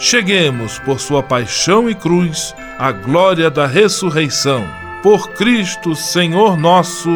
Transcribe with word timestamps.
cheguemos, 0.00 0.78
por 0.78 0.98
sua 0.98 1.22
paixão 1.22 1.88
e 1.88 1.94
cruz, 1.94 2.54
à 2.78 2.90
glória 2.90 3.50
da 3.50 3.66
ressurreição. 3.66 4.66
Por 5.02 5.28
Cristo, 5.32 5.94
Senhor 5.94 6.56
nosso. 6.56 7.10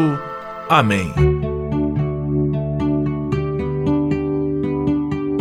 Amém. 0.68 1.12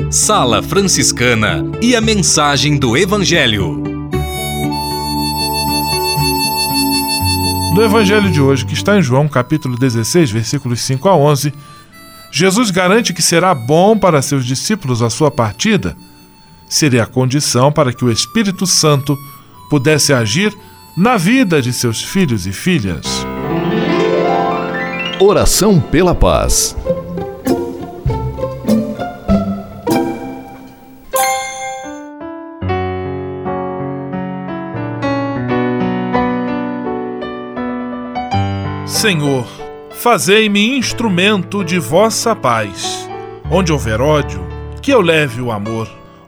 Sala 0.09 0.63
Franciscana 0.63 1.63
e 1.81 1.95
a 1.95 2.02
mensagem 2.02 2.77
do 2.77 2.95
Evangelho. 2.95 3.83
No 7.75 7.83
evangelho 7.83 8.30
de 8.31 8.39
hoje, 8.39 8.63
que 8.67 8.75
está 8.75 9.00
em 9.00 9.02
João 9.02 9.28
capítulo 9.28 9.75
16, 9.75 10.30
versículos 10.30 10.80
5 10.81 11.09
a 11.09 11.16
11, 11.16 11.52
Jesus 12.31 12.69
garante 12.69 13.11
que 13.11 13.22
será 13.22 13.55
bom 13.55 13.97
para 13.97 14.22
seus 14.22 14.45
discípulos 14.45 15.02
a 15.02 15.09
sua 15.09 15.31
partida. 15.31 15.97
Seria 16.73 17.03
a 17.03 17.05
condição 17.05 17.71
para 17.71 17.93
que 17.93 18.03
o 18.03 18.11
Espírito 18.11 18.66
Santo 18.66 19.16
pudesse 19.69 20.11
agir 20.11 20.52
na 20.97 21.17
vida 21.17 21.61
de 21.61 21.71
seus 21.71 22.02
filhos 22.02 22.47
e 22.47 22.52
filhas. 22.52 23.05
Oração 25.19 25.79
pela 25.79 26.16
paz. 26.16 26.75
Senhor, 38.88 39.45
fazei-me 39.91 40.75
instrumento 40.75 41.63
de 41.63 41.78
vossa 41.78 42.35
paz. 42.35 43.07
Onde 43.51 43.72
houver 43.72 44.01
ódio, 44.01 44.41
que 44.81 44.90
eu 44.90 45.01
leve 45.01 45.40
o 45.40 45.51
amor. 45.51 46.03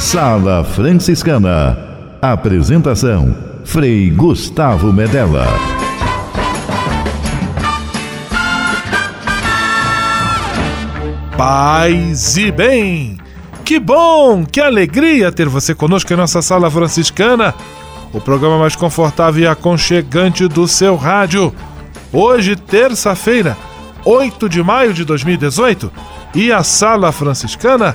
Sala 0.00 0.64
Franciscana. 0.64 1.76
Apresentação: 2.22 3.36
Frei 3.66 4.08
Gustavo 4.08 4.90
Medella. 4.94 5.46
Paz 11.36 12.38
e 12.38 12.50
bem! 12.50 13.18
Que 13.62 13.78
bom, 13.78 14.46
que 14.46 14.58
alegria 14.58 15.30
ter 15.30 15.50
você 15.50 15.74
conosco 15.74 16.10
em 16.10 16.16
nossa 16.16 16.40
Sala 16.40 16.70
Franciscana, 16.70 17.54
o 18.10 18.20
programa 18.22 18.58
mais 18.58 18.74
confortável 18.74 19.42
e 19.44 19.46
aconchegante 19.46 20.48
do 20.48 20.66
seu 20.66 20.96
rádio. 20.96 21.54
Hoje, 22.10 22.56
terça-feira, 22.56 23.54
8 24.06 24.48
de 24.48 24.62
maio 24.62 24.94
de 24.94 25.04
2018 25.04 25.92
e 26.34 26.50
a 26.50 26.62
Sala 26.62 27.12
Franciscana 27.12 27.94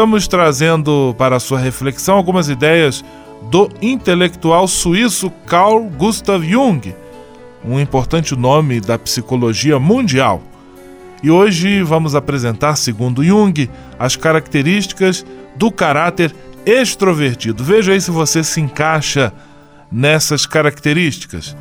Estamos 0.00 0.26
trazendo 0.26 1.14
para 1.18 1.38
sua 1.38 1.58
reflexão 1.58 2.16
algumas 2.16 2.48
ideias 2.48 3.04
do 3.50 3.68
intelectual 3.82 4.66
suíço 4.66 5.30
Carl 5.46 5.84
Gustav 5.90 6.42
Jung, 6.42 6.94
um 7.62 7.78
importante 7.78 8.34
nome 8.34 8.80
da 8.80 8.98
psicologia 8.98 9.78
mundial. 9.78 10.40
E 11.22 11.30
hoje 11.30 11.82
vamos 11.82 12.14
apresentar, 12.14 12.76
segundo 12.76 13.22
Jung, 13.22 13.68
as 13.98 14.16
características 14.16 15.22
do 15.54 15.70
caráter 15.70 16.34
extrovertido. 16.64 17.62
Veja 17.62 17.92
aí 17.92 18.00
se 18.00 18.10
você 18.10 18.42
se 18.42 18.58
encaixa 18.58 19.30
nessas 19.92 20.46
características. 20.46 21.54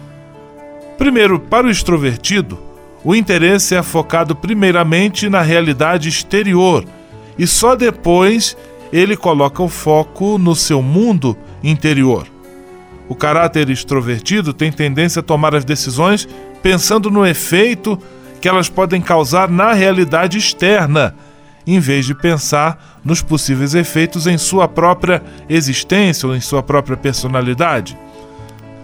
Primeiro, 0.97 1.42
para 1.42 1.68
o 1.68 1.69
extrovertido, 1.69 2.57
o 3.03 3.13
interesse 3.13 3.75
é 3.75 3.83
focado 3.83 4.33
primeiramente 4.33 5.27
na 5.27 5.42
realidade 5.42 6.07
exterior 6.07 6.85
e 7.39 7.47
só 7.47 7.74
depois 7.74 8.57
ele 8.91 9.15
coloca 9.15 9.63
o 9.63 9.69
foco 9.69 10.38
no 10.38 10.53
seu 10.53 10.81
mundo 10.81 11.38
interior. 11.63 12.27
O 13.07 13.15
caráter 13.15 13.69
extrovertido 13.69 14.53
tem 14.53 14.71
tendência 14.71 15.21
a 15.21 15.24
tomar 15.24 15.56
as 15.56 15.63
decisões 15.63 16.27
pensando 16.62 17.09
no 17.09 17.25
efeito 17.25 17.97
que 18.41 18.47
elas 18.47 18.68
podem 18.68 19.01
causar 19.01 19.50
na 19.50 19.71
realidade 19.71 20.38
externa, 20.38 21.15
em 21.65 21.80
vez 21.80 22.06
de 22.06 22.13
pensar 22.13 23.00
nos 23.03 23.21
possíveis 23.21 23.74
efeitos 23.74 24.27
em 24.27 24.38
sua 24.38 24.68
própria 24.68 25.24
existência 25.47 26.27
ou 26.27 26.35
em 26.35 26.42
sua 26.42 26.62
própria 26.62 26.97
personalidade. 26.97 27.97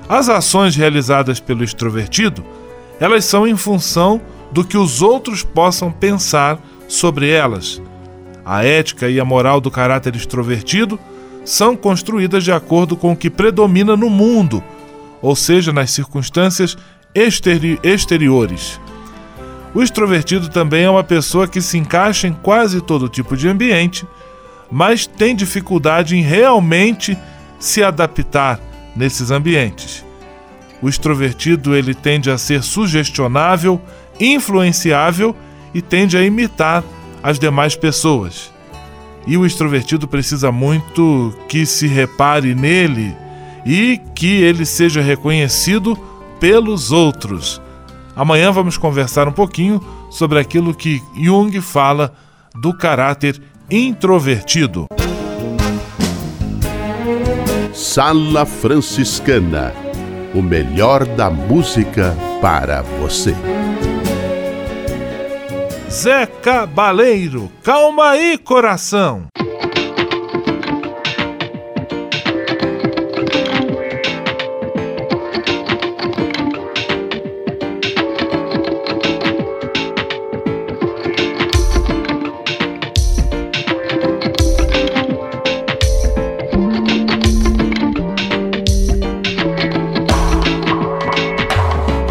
As 0.08 0.30
ações 0.30 0.76
realizadas 0.76 1.40
pelo 1.40 1.64
extrovertido, 1.64 2.46
elas 3.00 3.26
são 3.26 3.46
em 3.46 3.58
função 3.58 4.22
do 4.52 4.64
que 4.64 4.78
os 4.78 5.02
outros 5.02 5.44
possam 5.44 5.92
pensar 5.92 6.60
sobre 6.88 7.30
elas. 7.30 7.82
A 8.46 8.64
ética 8.64 9.10
e 9.10 9.20
a 9.20 9.26
moral 9.26 9.60
do 9.60 9.72
caráter 9.72 10.16
extrovertido 10.16 11.00
são 11.44 11.76
construídas 11.76 12.44
de 12.44 12.52
acordo 12.52 12.96
com 12.96 13.12
o 13.12 13.16
que 13.16 13.30
predomina 13.30 13.98
no 13.98 14.10
mundo, 14.10 14.64
ou 15.22 15.36
seja, 15.36 15.74
nas 15.74 15.90
circunstâncias 15.90 16.78
exteri 17.14 17.80
exteriores. 17.82 18.80
O 19.74 19.82
extrovertido 19.82 20.48
também 20.48 20.84
é 20.84 20.90
uma 20.90 21.04
pessoa 21.04 21.48
que 21.48 21.62
se 21.62 21.78
encaixa 21.78 22.28
em 22.28 22.34
quase 22.34 22.82
todo 22.82 23.10
tipo 23.10 23.36
de 23.36 23.48
ambiente, 23.48 24.06
mas 24.72 25.08
tem 25.08 25.36
dificuldade 25.36 26.16
em 26.16 26.22
realmente 26.22 27.18
se 27.60 27.84
adaptar 27.84 28.60
nesses 28.96 29.32
ambientes. 29.32 30.06
O 30.82 30.88
extrovertido 30.88 31.76
ele 31.76 31.94
tende 31.94 32.30
a 32.30 32.38
ser 32.38 32.62
sugestionável, 32.62 33.82
influenciável 34.20 35.36
e 35.74 35.82
tende 35.82 36.16
a 36.16 36.22
imitar 36.22 36.84
as 37.26 37.40
demais 37.40 37.76
pessoas. 37.76 38.54
E 39.26 39.36
o 39.36 39.48
extrovertido 39.48 40.08
precisa 40.08 40.52
muito 40.52 41.34
que 41.50 41.66
se 41.66 41.88
repare 41.88 42.54
nele 42.54 43.18
e 43.66 44.00
que 44.14 44.44
ele 44.44 44.64
seja 44.64 45.02
reconhecido 45.02 45.98
pelos 46.40 46.92
outros. 46.92 47.60
Amanhã 48.16 48.52
vamos 48.52 48.78
conversar 48.78 49.28
um 49.28 49.32
pouquinho 49.32 49.84
sobre 50.12 50.38
aquilo 50.38 50.72
que 50.72 51.02
Jung 51.16 51.60
fala 51.62 52.14
do 52.54 52.72
caráter 52.72 53.42
introvertido. 53.72 54.86
Sala 57.74 58.46
Franciscana 58.46 59.74
o 60.36 60.44
melhor 60.44 61.06
da 61.06 61.30
música 61.32 62.16
para 62.42 62.82
você. 62.82 63.34
Zé 65.90 66.26
Cabaleiro, 66.26 67.52
calma 67.64 68.10
aí, 68.10 68.38
coração! 68.38 69.28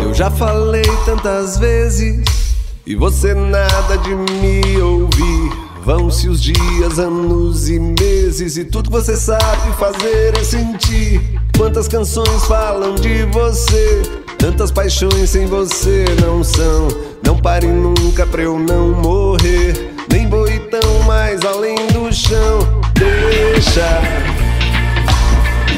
Eu 0.00 0.14
já 0.14 0.30
falei 0.30 0.84
tantas 1.04 1.58
vezes 1.58 2.43
e 2.86 2.94
você 2.94 3.34
nada 3.34 3.96
de 3.98 4.14
me 4.14 4.80
ouvir. 4.80 5.52
Vão-se 5.84 6.28
os 6.28 6.40
dias, 6.40 6.98
anos 6.98 7.68
e 7.68 7.78
meses, 7.78 8.56
e 8.56 8.64
tudo 8.64 8.88
que 8.88 8.96
você 8.96 9.16
sabe 9.16 9.70
fazer 9.78 10.34
é 10.38 10.42
sentir. 10.42 11.20
Quantas 11.58 11.88
canções 11.88 12.44
falam 12.46 12.94
de 12.94 13.24
você, 13.26 14.02
tantas 14.38 14.70
paixões 14.70 15.30
sem 15.30 15.46
você 15.46 16.04
não 16.22 16.42
são. 16.42 16.88
Não 17.22 17.36
pare 17.36 17.66
nunca 17.66 18.26
pra 18.26 18.42
eu 18.42 18.58
não 18.58 18.92
morrer, 18.92 19.94
nem 20.10 20.28
voe 20.28 20.58
tão 20.70 21.02
mais 21.02 21.44
além 21.44 21.76
do 21.88 22.10
chão. 22.12 22.58
Deixa, 22.94 24.00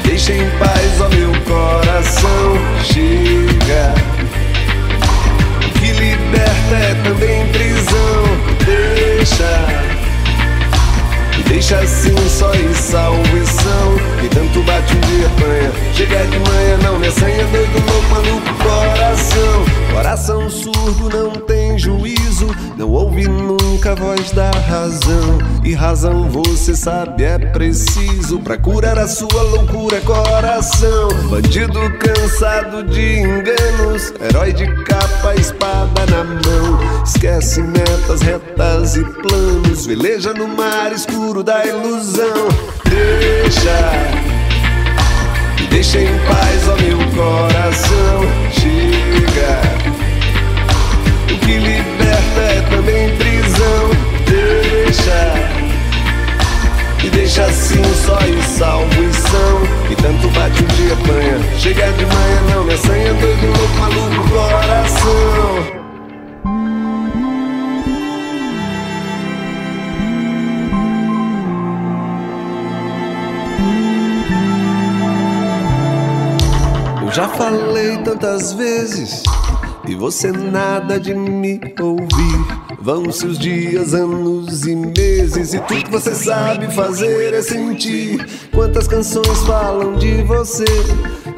deixa 0.03 0.33
em 0.33 0.49
paz, 0.57 1.01
ó 1.01 1.09
meu 1.09 1.31
coração. 1.43 2.57
Liberta 6.67 6.75
é 6.75 6.95
também 7.03 7.47
prisão. 7.47 8.23
Deixa, 8.65 9.96
deixa 11.57 11.79
assim 11.79 12.15
só 12.29 12.53
e 12.53 12.75
salvação. 12.75 13.95
Que 14.21 14.29
tanto 14.29 14.61
bate 14.61 14.95
um 14.95 14.99
dia 14.99 15.25
apanha, 15.25 15.71
chega 15.91 16.25
de 16.27 16.39
manhã 16.39 16.77
não 16.83 16.99
me 16.99 17.07
assanha, 17.07 17.43
doido 17.45 17.73
louco, 17.73 18.09
maluco, 18.11 18.53
coração. 18.63 19.65
Coração 19.91 20.49
surdo 20.49 21.09
não 21.09 21.31
tem 21.31 21.79
juízo, 21.79 22.47
não 22.77 22.91
ouve 22.91 23.27
nunca 23.27 23.93
a 23.93 23.95
voz 23.95 24.31
da 24.31 24.51
razão. 24.51 25.39
E 25.63 25.73
razão 25.73 26.29
você 26.29 26.75
sabe 26.75 27.23
é 27.23 27.39
preciso 27.39 28.39
pra 28.39 28.55
curar 28.55 28.99
a 28.99 29.07
sua 29.07 29.41
loucura, 29.41 29.99
coração. 30.01 31.07
Bandido 31.27 31.79
cansado 31.97 32.83
de 32.83 33.19
enganos, 33.19 34.13
herói 34.21 34.53
de 34.53 34.67
capa, 34.83 35.33
espada 35.33 36.05
na 36.05 36.23
mão. 36.23 36.86
Esquece 37.07 37.63
metas, 37.63 38.21
retas 38.21 38.97
e 38.97 39.03
planos, 39.05 39.85
veleja 39.85 40.33
no 40.33 40.45
mar 40.45 40.91
escuro 40.91 41.41
da 41.41 41.65
ilusão. 41.65 42.49
Deixa, 42.83 43.93
deixa 45.69 46.01
em 46.01 46.19
paz, 46.27 46.67
ó 46.67 46.75
meu 46.75 46.97
coração. 47.15 48.21
Chega. 48.51 49.61
O 51.33 51.39
que 51.39 51.57
liberta 51.57 52.41
é 52.41 52.61
também 52.69 53.15
prisão. 53.15 53.89
Deixa. 54.27 55.33
E 57.05 57.09
deixa 57.09 57.45
assim 57.45 57.83
só 58.05 58.19
e 58.19 58.43
salvação. 58.43 59.61
E 59.89 59.95
tanto 59.95 60.27
bate 60.31 60.61
um 60.61 60.67
dia 60.75 60.93
apanha. 60.93 61.57
Chega 61.57 61.89
de 61.93 62.05
manhã, 62.05 62.41
não 62.53 62.65
me 62.65 62.73
assanha, 62.73 63.13
doido, 63.13 63.47
louco, 63.47 63.77
maluco, 63.79 64.29
coração. 64.29 65.76
Já 77.17 77.27
falei 77.29 77.97
tantas 78.03 78.53
vezes 78.53 79.23
e 79.87 79.95
você 79.95 80.31
nada 80.31 80.99
de 80.99 81.15
me 81.15 81.59
ouvir. 81.81 82.45
Vão-se 82.79 83.25
os 83.25 83.39
dias, 83.39 83.95
anos 83.95 84.67
e 84.67 84.75
meses, 84.75 85.55
e 85.55 85.59
tudo 85.61 85.85
que 85.85 85.89
você 85.89 86.13
sabe 86.13 86.71
fazer 86.71 87.33
é 87.33 87.41
sentir. 87.41 88.23
Quantas 88.53 88.87
canções 88.87 89.43
falam 89.47 89.95
de 89.95 90.21
você, 90.25 90.65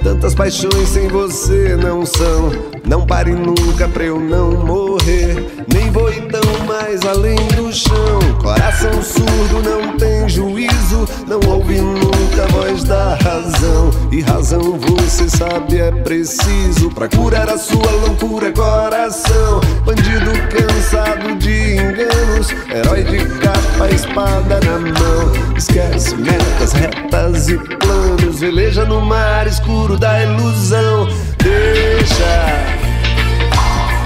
tantas 0.04 0.36
paixões 0.36 0.90
sem 0.90 1.08
você 1.08 1.78
não 1.78 2.06
são. 2.06 2.52
Não 2.86 3.08
pare 3.08 3.32
nunca 3.32 3.88
pra 3.88 4.04
eu 4.04 4.20
não 4.20 4.52
morrer, 4.66 5.48
nem 5.74 5.90
vou 5.92 6.12
tão 6.30 6.39
mais 6.82 7.02
além 7.06 7.36
do 7.56 7.72
chão. 7.74 8.20
Coração 8.42 9.02
surdo 9.02 9.62
não 9.62 9.98
tem 9.98 10.28
juízo, 10.30 11.08
não 11.28 11.40
ouve 11.52 11.80
nunca 11.80 12.44
a 12.44 12.48
voz 12.48 12.84
da 12.84 13.16
razão. 13.16 13.92
E 14.12 14.22
razão 14.22 14.80
você 14.80 15.30
sabe 15.30 15.78
é 15.78 15.92
preciso 15.92 16.90
pra 16.92 17.10
curar 17.10 17.50
a 17.50 17.58
sua 17.58 17.92
loucura, 18.06 18.52
coração. 18.52 19.60
Bandido 19.86 20.32
cansado 20.50 21.36
de 21.38 21.76
enganos, 21.76 22.50
herói 22.74 23.04
de 23.04 23.26
capa, 23.40 23.90
espada 23.94 24.60
na 24.62 24.80
mão. 24.80 25.56
Esquece 25.58 26.16
metas 26.16 26.72
retas 26.74 27.50
e 27.50 27.58
planos, 27.58 28.40
veleja 28.40 28.86
no 28.86 29.02
mar 29.02 29.46
escuro 29.48 29.98
da 29.98 30.24
ilusão. 30.24 31.08
Deixa 31.44 32.89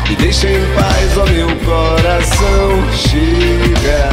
me 0.10 0.16
deixa 0.16 0.48
em 0.48 0.66
paz, 0.76 1.18
ó 1.18 1.26
meu 1.26 1.48
coração. 1.58 2.92
Chega. 2.92 4.10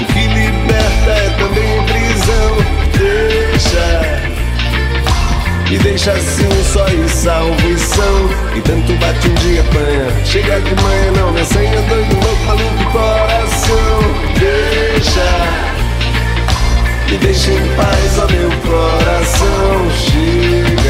O 0.00 0.04
que 0.12 0.26
liberta 0.26 1.10
é 1.10 1.30
também 1.38 1.82
prisão. 1.84 2.56
Deixa. 2.98 4.22
Me 5.68 5.78
deixa 5.78 6.12
assim 6.12 6.48
só 6.70 6.86
e 6.88 7.08
salvo 7.08 7.56
e 7.66 8.58
E 8.58 8.60
tanto 8.60 8.92
bate 9.00 9.26
um 9.26 9.34
dia 9.36 9.62
apanha 9.62 10.24
Chega 10.26 10.60
de 10.60 10.74
manhã 10.82 11.12
não, 11.16 11.32
minha 11.32 11.44
senha 11.46 11.80
doido, 11.82 12.14
louco, 12.14 12.44
maluco, 12.44 12.92
coração 12.92 14.00
Deixa 14.38 15.30
Me 17.08 17.16
deixa 17.16 17.52
em 17.52 17.68
paz, 17.74 18.18
ó 18.18 18.26
meu 18.30 18.50
coração 18.60 19.90
Chega 19.96 20.81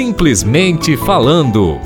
Simplesmente 0.00 0.96
falando. 0.96 1.78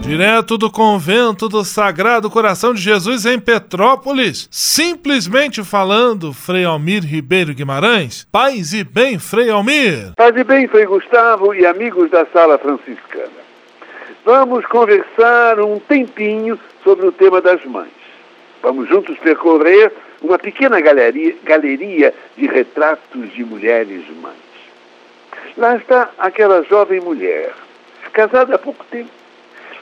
Direto 0.00 0.56
do 0.56 0.70
convento 0.70 1.46
do 1.46 1.62
Sagrado 1.62 2.30
Coração 2.30 2.72
de 2.72 2.80
Jesus 2.80 3.26
em 3.26 3.38
Petrópolis, 3.38 4.48
simplesmente 4.50 5.62
falando, 5.62 6.32
Frei 6.32 6.64
Almir 6.64 7.04
Ribeiro 7.04 7.52
Guimarães. 7.52 8.26
Paz 8.32 8.72
e 8.72 8.82
bem, 8.82 9.18
Frei 9.18 9.50
Almir. 9.50 10.12
Paz 10.16 10.34
e 10.34 10.42
bem, 10.42 10.66
Frei 10.66 10.86
Gustavo 10.86 11.54
e 11.54 11.66
amigos 11.66 12.10
da 12.10 12.24
Sala 12.32 12.56
Franciscana 12.56 13.42
vamos 14.24 14.64
conversar 14.66 15.60
um 15.60 15.78
tempinho 15.80 16.58
sobre 16.82 17.06
o 17.06 17.12
tema 17.12 17.42
das 17.42 17.62
mães. 17.66 17.90
Vamos 18.62 18.88
juntos 18.88 19.18
percorrer 19.18 19.92
uma 20.22 20.38
pequena 20.38 20.80
galeria, 20.80 21.34
galeria 21.44 22.14
de 22.36 22.46
retratos 22.46 23.32
de 23.34 23.44
mulheres 23.44 24.02
mães. 24.22 24.41
Lá 25.56 25.76
está 25.76 26.10
aquela 26.18 26.62
jovem 26.62 27.00
mulher, 27.00 27.52
casada 28.12 28.54
há 28.54 28.58
pouco 28.58 28.84
tempo. 28.90 29.10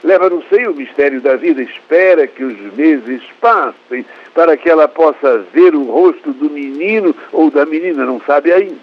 Leva 0.03 0.29
no 0.29 0.43
seio 0.49 0.71
o 0.71 0.75
mistério 0.75 1.21
da 1.21 1.35
vida, 1.35 1.61
espera 1.61 2.27
que 2.27 2.43
os 2.43 2.57
meses 2.73 3.21
passem 3.39 4.05
para 4.33 4.57
que 4.57 4.69
ela 4.69 4.87
possa 4.87 5.37
ver 5.53 5.75
o 5.75 5.83
rosto 5.83 6.33
do 6.33 6.49
menino 6.49 7.15
ou 7.31 7.49
da 7.51 7.65
menina, 7.65 8.03
não 8.03 8.19
sabe 8.21 8.51
ainda. 8.51 8.79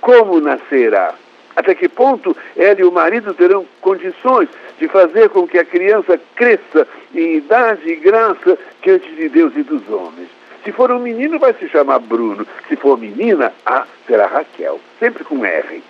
Como 0.00 0.40
nascerá? 0.40 1.14
Até 1.54 1.74
que 1.74 1.88
ponto 1.88 2.36
ela 2.56 2.80
e 2.80 2.84
o 2.84 2.92
marido 2.92 3.32
terão 3.32 3.64
condições 3.80 4.48
de 4.78 4.88
fazer 4.88 5.28
com 5.28 5.46
que 5.46 5.58
a 5.58 5.64
criança 5.64 6.20
cresça 6.34 6.86
em 7.14 7.36
idade 7.36 7.88
e 7.88 7.96
graça 7.96 8.58
diante 8.82 9.10
de 9.14 9.28
Deus 9.28 9.52
e 9.56 9.62
dos 9.62 9.88
homens? 9.88 10.35
Se 10.66 10.72
for 10.72 10.90
um 10.90 10.98
menino, 10.98 11.38
vai 11.38 11.54
se 11.54 11.68
chamar 11.68 12.00
Bruno. 12.00 12.44
Se 12.68 12.74
for 12.74 12.98
menina, 12.98 13.52
ah, 13.64 13.86
será 14.04 14.26
Raquel. 14.26 14.80
Sempre 14.98 15.22
com 15.22 15.44
R. 15.44 15.80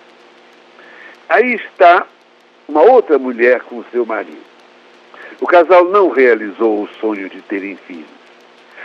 Aí 1.27 1.55
está 1.55 2.05
uma 2.67 2.83
outra 2.83 3.17
mulher 3.17 3.61
com 3.61 3.83
seu 3.85 4.05
marido. 4.05 4.45
O 5.41 5.47
casal 5.47 5.85
não 5.85 6.09
realizou 6.09 6.83
o 6.83 6.89
sonho 6.99 7.27
de 7.27 7.41
terem 7.41 7.75
filhos. 7.75 8.05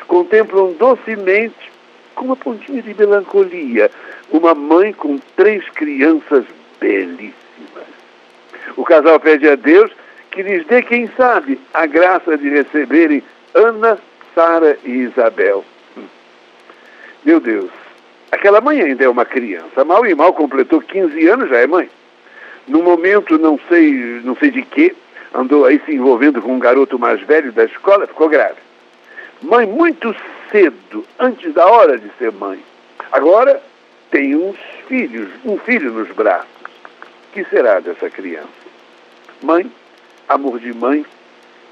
Contemplam 0.07 0.73
docemente, 0.73 1.71
com 2.15 2.25
uma 2.25 2.37
pontinha 2.37 2.81
de 2.81 2.95
melancolia, 2.95 3.91
uma 4.31 4.55
mãe 4.55 4.95
com 4.95 5.19
três 5.37 5.63
crianças 5.69 6.47
belíssimas. 6.81 7.35
O 8.79 8.85
casal 8.85 9.21
pede 9.21 9.47
a 9.47 9.57
Deus 9.57 9.93
que 10.31 10.43
lhes 10.43 10.65
dê, 10.67 10.81
quem 10.81 11.07
sabe, 11.19 11.61
a 11.75 11.85
graça 11.85 12.39
de 12.39 12.49
receberem 12.49 13.23
Ana, 13.53 13.99
Sara 14.35 14.79
e 14.87 14.91
Isabel. 14.91 15.63
Meu 17.25 17.39
Deus, 17.39 17.71
aquela 18.31 18.61
mãe 18.61 18.81
ainda 18.81 19.05
é 19.05 19.09
uma 19.09 19.25
criança, 19.25 19.85
mal 19.85 20.05
e 20.07 20.15
mal 20.15 20.33
completou 20.33 20.81
15 20.81 21.29
anos, 21.29 21.49
já 21.49 21.59
é 21.59 21.67
mãe. 21.67 21.89
No 22.67 22.83
momento, 22.83 23.39
não 23.39 23.59
sei, 23.69 24.21
não 24.25 24.37
sei 24.37 24.51
de 24.51 24.63
que, 24.63 24.95
andou 25.35 25.65
aí 25.65 25.81
se 25.85 25.95
envolvendo 25.95 26.43
com 26.43 26.55
um 26.55 26.59
garoto 26.59 26.99
mais 26.99 27.21
velho 27.23 27.53
da 27.53 27.65
escola, 27.65 28.07
ficou 28.07 28.29
grave. 28.29 28.61
Mãe 29.41 29.67
muito 29.67 30.15
cedo, 30.51 31.05
antes 31.19 31.53
da 31.55 31.67
hora 31.67 31.99
de 31.99 32.11
ser 32.19 32.33
mãe. 32.33 32.61
Agora 33.11 33.63
tem 34.11 34.37
uns 34.37 34.57
filhos, 34.89 35.29
um 35.45 35.59
filho 35.59 35.93
nos 35.93 36.09
braços 36.09 36.53
que 37.33 37.45
será 37.45 37.81
dessa 37.81 38.11
criança? 38.11 38.49
Mãe, 39.43 39.71
amor 40.29 40.61
de 40.61 40.73
mãe, 40.73 41.05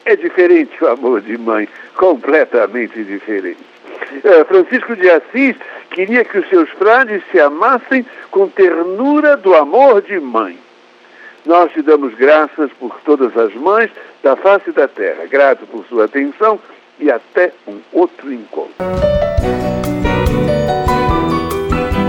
é 0.05 0.17
diferente 0.17 0.83
o 0.83 0.89
amor 0.89 1.21
de 1.21 1.37
mãe, 1.37 1.69
completamente 1.97 3.05
diferente. 3.05 3.61
É, 4.25 4.45
Francisco 4.45 4.97
de 4.97 5.11
Assis 5.11 5.57
queria 5.91 6.25
que 6.25 6.39
os 6.39 6.49
seus 6.49 6.69
frades 6.71 7.23
se 7.31 7.41
amassem 7.41 8.05
com 8.31 8.49
ternura 8.49 9.37
do 9.37 9.55
amor 9.55 10.03
de 10.03 10.19
mãe. 10.21 10.59
Nós 11.45 11.73
te 11.73 11.83
damos 11.83 12.15
graças 12.15 12.71
por 12.79 13.01
todas 13.05 13.37
as 13.37 13.55
mães 13.55 13.91
da 14.23 14.37
face 14.37 14.71
da 14.73 14.87
terra. 14.87 15.27
Grato 15.27 15.67
por 15.67 15.85
sua 15.87 16.05
atenção 16.05 16.61
e 16.99 17.11
até 17.11 17.53
um 17.67 17.79
outro 17.93 18.33
encontro. 18.33 18.75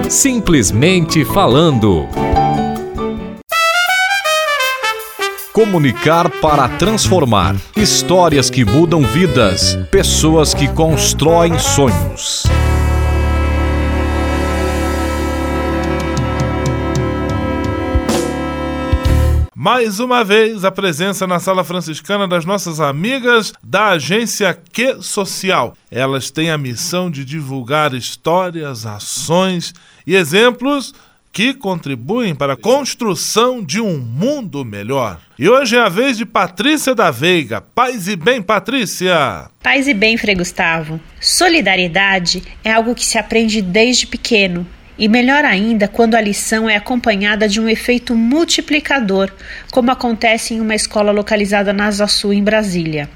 Simplesmente 0.10 1.24
falando. 1.24 2.08
Comunicar 5.54 6.30
para 6.40 6.70
transformar. 6.78 7.58
Histórias 7.76 8.50
que 8.50 8.64
mudam 8.64 9.02
vidas. 9.02 9.78
Pessoas 9.92 10.54
que 10.54 10.66
constroem 10.70 11.60
sonhos. 11.60 12.46
Mais 19.54 20.00
uma 20.00 20.24
vez, 20.24 20.64
a 20.64 20.72
presença 20.72 21.28
na 21.28 21.38
sala 21.38 21.66
franciscana 21.66 22.26
das 22.30 22.46
nossas 22.46 22.80
amigas 22.80 23.52
da 23.62 23.90
agência 23.90 24.58
Que 24.72 25.04
Social. 25.04 25.76
Elas 25.92 26.32
têm 26.32 26.50
a 26.50 26.58
missão 26.58 27.12
de 27.12 27.26
divulgar 27.26 27.94
histórias, 27.94 28.86
ações 28.86 29.74
e 30.08 30.16
exemplos 30.16 30.94
que 31.32 31.54
contribuem 31.54 32.36
para 32.36 32.54
a 32.54 32.58
construção 32.58 33.64
de 33.64 33.80
um 33.80 33.98
mundo 33.98 34.66
melhor. 34.66 35.20
E 35.40 35.48
hoje 35.48 35.78
é 35.78 35.80
a 35.80 35.90
vez 35.90 36.18
de 36.18 36.26
Patrícia 36.26 36.94
da 36.94 37.10
Veiga. 37.10 37.62
Paz 37.62 38.08
e 38.08 38.16
bem, 38.16 38.42
Patrícia! 38.42 39.50
Paz 39.64 39.88
e 39.88 39.94
bem, 39.94 40.18
Frei 40.18 40.36
Gustavo. 40.36 41.00
Solidariedade 41.20 42.44
é 42.64 42.72
algo 42.72 42.94
que 42.94 43.06
se 43.06 43.18
aprende 43.18 43.62
desde 43.62 44.06
pequeno. 44.06 44.68
E 44.98 45.08
melhor 45.08 45.46
ainda 45.46 45.88
quando 45.88 46.16
a 46.16 46.22
lição 46.22 46.70
é 46.70 46.76
acompanhada 46.76 47.48
de 47.48 47.60
um 47.60 47.68
efeito 47.68 48.14
multiplicador, 48.14 49.32
como 49.72 49.90
acontece 49.90 50.54
em 50.54 50.62
uma 50.62 50.76
escola 50.76 51.12
localizada 51.12 51.72
na 51.74 51.88
Asa 51.88 52.08
Sul, 52.08 52.34
em 52.34 52.44
Brasília. 52.44 53.10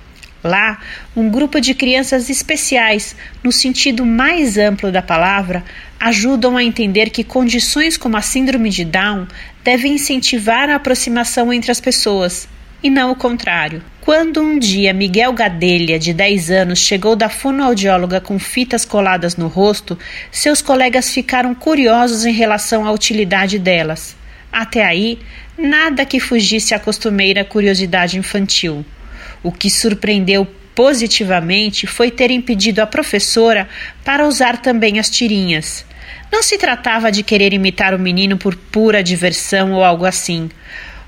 Lá, 0.45 0.77
um 1.15 1.27
grupo 1.27 1.59
de 1.59 1.73
crianças 1.73 2.29
especiais, 2.29 3.15
no 3.43 3.51
sentido 3.51 4.05
mais 4.05 4.59
amplo 4.59 4.91
da 4.91 5.01
palavra, 5.01 5.63
ajudam 5.99 6.55
a 6.55 6.63
entender 6.63 7.09
que 7.09 7.23
condições 7.23 7.97
como 7.97 8.15
a 8.15 8.21
Síndrome 8.21 8.69
de 8.69 8.85
Down 8.85 9.27
devem 9.63 9.93
incentivar 9.93 10.69
a 10.69 10.75
aproximação 10.75 11.51
entre 11.51 11.71
as 11.71 11.81
pessoas, 11.81 12.47
e 12.83 12.91
não 12.91 13.09
o 13.09 13.15
contrário. 13.15 13.81
Quando 14.01 14.39
um 14.39 14.59
dia 14.59 14.93
Miguel 14.93 15.33
Gadelha, 15.33 15.97
de 15.97 16.13
10 16.13 16.51
anos, 16.51 16.77
chegou 16.77 17.15
da 17.15 17.27
fonoaudióloga 17.27 18.21
com 18.21 18.37
fitas 18.37 18.85
coladas 18.85 19.35
no 19.35 19.47
rosto, 19.47 19.97
seus 20.31 20.61
colegas 20.61 21.11
ficaram 21.11 21.55
curiosos 21.55 22.23
em 22.23 22.31
relação 22.31 22.85
à 22.85 22.91
utilidade 22.91 23.57
delas. 23.57 24.15
Até 24.51 24.85
aí, 24.85 25.17
Nada 25.57 26.05
que 26.05 26.19
fugisse 26.19 26.75
à 26.75 26.79
costumeira 26.79 27.45
curiosidade 27.45 28.17
infantil. 28.17 28.85
O 29.45 29.51
que 29.51 29.69
surpreendeu 29.69 30.43
positivamente 30.73 31.85
foi 31.85 32.09
ter 32.09 32.31
impedido 32.31 32.81
a 32.81 32.87
professora 32.87 33.69
para 34.03 34.27
usar 34.27 34.59
também 34.59 34.97
as 34.97 35.07
tirinhas. 35.07 35.85
Não 36.31 36.41
se 36.41 36.57
tratava 36.57 37.11
de 37.11 37.21
querer 37.21 37.53
imitar 37.53 37.93
o 37.93 37.99
menino 37.99 38.37
por 38.39 38.55
pura 38.55 39.03
diversão 39.03 39.73
ou 39.73 39.83
algo 39.83 40.03
assim. 40.03 40.49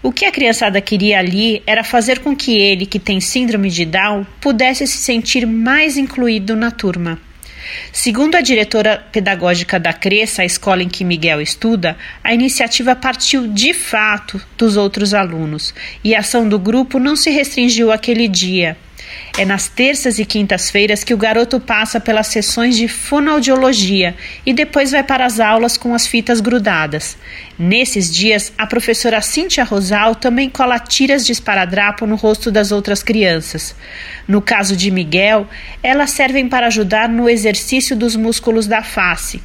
O 0.04 0.12
que 0.12 0.24
a 0.24 0.32
criançada 0.32 0.80
queria 0.80 1.18
ali 1.18 1.64
era 1.66 1.84
fazer 1.84 2.20
com 2.20 2.36
que 2.36 2.56
ele, 2.56 2.86
que 2.86 3.00
tem 3.00 3.20
síndrome 3.20 3.72
de 3.72 3.86
Down, 3.86 4.24
pudesse 4.40 4.86
se 4.86 5.00
sentir 5.00 5.48
mais 5.48 5.98
incluído 5.98 6.56
na 6.56 6.70
turma. 6.70 7.20
Segundo 7.92 8.36
a 8.36 8.42
diretora 8.42 9.06
pedagógica 9.12 9.80
da 9.80 9.94
Cresça, 9.94 10.42
a 10.42 10.46
escola 10.46 10.84
em 10.84 10.90
que 10.90 11.04
Miguel 11.04 11.42
estuda, 11.42 11.98
a 12.24 12.34
iniciativa 12.34 12.96
partiu 12.96 13.48
de 13.48 13.74
fato 13.74 14.42
dos 14.58 14.78
outros 14.78 15.14
alunos 15.14 15.74
e 16.04 16.16
a 16.16 16.20
ação 16.20 16.48
do 16.48 16.60
grupo 16.60 17.00
não 17.00 17.16
se 17.16 17.30
restringiu 17.30 17.92
àquele 17.92 18.28
dia. 18.28 18.78
É 19.38 19.46
nas 19.46 19.68
terças 19.68 20.20
e 20.20 20.26
quintas-feiras 20.26 21.04
que 21.04 21.14
o 21.14 21.18
garoto 21.18 21.60
passa 21.60 22.00
pelas 22.00 22.28
sessões 22.28 22.76
de 22.76 22.88
fonoaudiologia 22.88 24.16
e 24.46 24.54
depois 24.54 24.92
vai 24.92 25.04
para 25.04 25.26
as 25.26 25.40
aulas 25.40 25.78
com 25.78 25.94
as 25.94 26.08
fitas 26.08 26.40
grudadas. 26.40 27.18
Nesses 27.58 28.14
dias, 28.14 28.52
a 28.58 28.66
professora 28.66 29.22
Cíntia 29.22 29.64
Rosal 29.64 30.16
também 30.16 30.50
cola 30.50 30.80
tiras 30.80 31.26
de 31.26 31.32
esparadrapo 31.32 32.06
no 32.06 32.16
rosto 32.16 32.52
das 32.52 32.72
outras 32.72 33.04
crianças. 33.04 33.76
No 34.28 34.42
caso 34.42 34.76
de 34.76 34.90
Miguel, 34.90 35.48
elas 35.84 36.12
servem 36.12 36.50
para 36.50 36.68
ajudar 36.68 37.08
no 37.08 37.30
exercício 37.30 37.96
dos 37.96 38.16
músculos 38.16 38.68
da 38.68 38.82
face. 38.82 39.42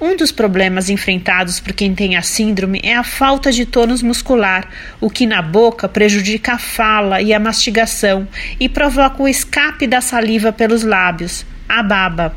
Um 0.00 0.16
dos 0.16 0.32
problemas 0.32 0.88
enfrentados 0.88 1.60
por 1.60 1.74
quem 1.74 1.94
tem 1.94 2.16
a 2.16 2.22
síndrome 2.22 2.80
é 2.82 2.96
a 2.96 3.04
falta 3.04 3.52
de 3.52 3.66
tônus 3.66 4.02
muscular, 4.02 4.66
o 4.98 5.10
que 5.10 5.26
na 5.26 5.42
boca 5.42 5.86
prejudica 5.90 6.54
a 6.54 6.58
fala 6.58 7.20
e 7.20 7.34
a 7.34 7.38
mastigação 7.38 8.26
e 8.58 8.66
provoca 8.66 9.22
o 9.22 9.28
escape 9.28 9.86
da 9.86 10.00
saliva 10.00 10.54
pelos 10.54 10.84
lábios, 10.84 11.44
a 11.68 11.82
baba. 11.82 12.34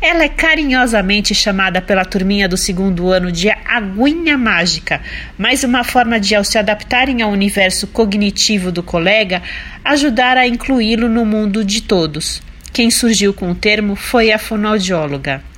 Ela 0.00 0.24
é 0.24 0.28
carinhosamente 0.28 1.34
chamada 1.34 1.82
pela 1.82 2.06
turminha 2.06 2.48
do 2.48 2.56
segundo 2.56 3.10
ano 3.10 3.30
de 3.30 3.50
aguinha 3.50 4.38
mágica, 4.38 5.02
mas 5.36 5.64
uma 5.64 5.84
forma 5.84 6.18
de, 6.18 6.34
ao 6.34 6.42
se 6.42 6.56
adaptarem 6.56 7.20
ao 7.20 7.30
universo 7.30 7.86
cognitivo 7.88 8.72
do 8.72 8.82
colega, 8.82 9.42
ajudar 9.84 10.38
a 10.38 10.46
incluí-lo 10.46 11.10
no 11.10 11.26
mundo 11.26 11.62
de 11.62 11.82
todos. 11.82 12.42
Quem 12.72 12.90
surgiu 12.90 13.34
com 13.34 13.50
o 13.50 13.54
termo 13.54 13.96
foi 13.96 14.32
a 14.32 14.38
fonoaudióloga. 14.38 15.51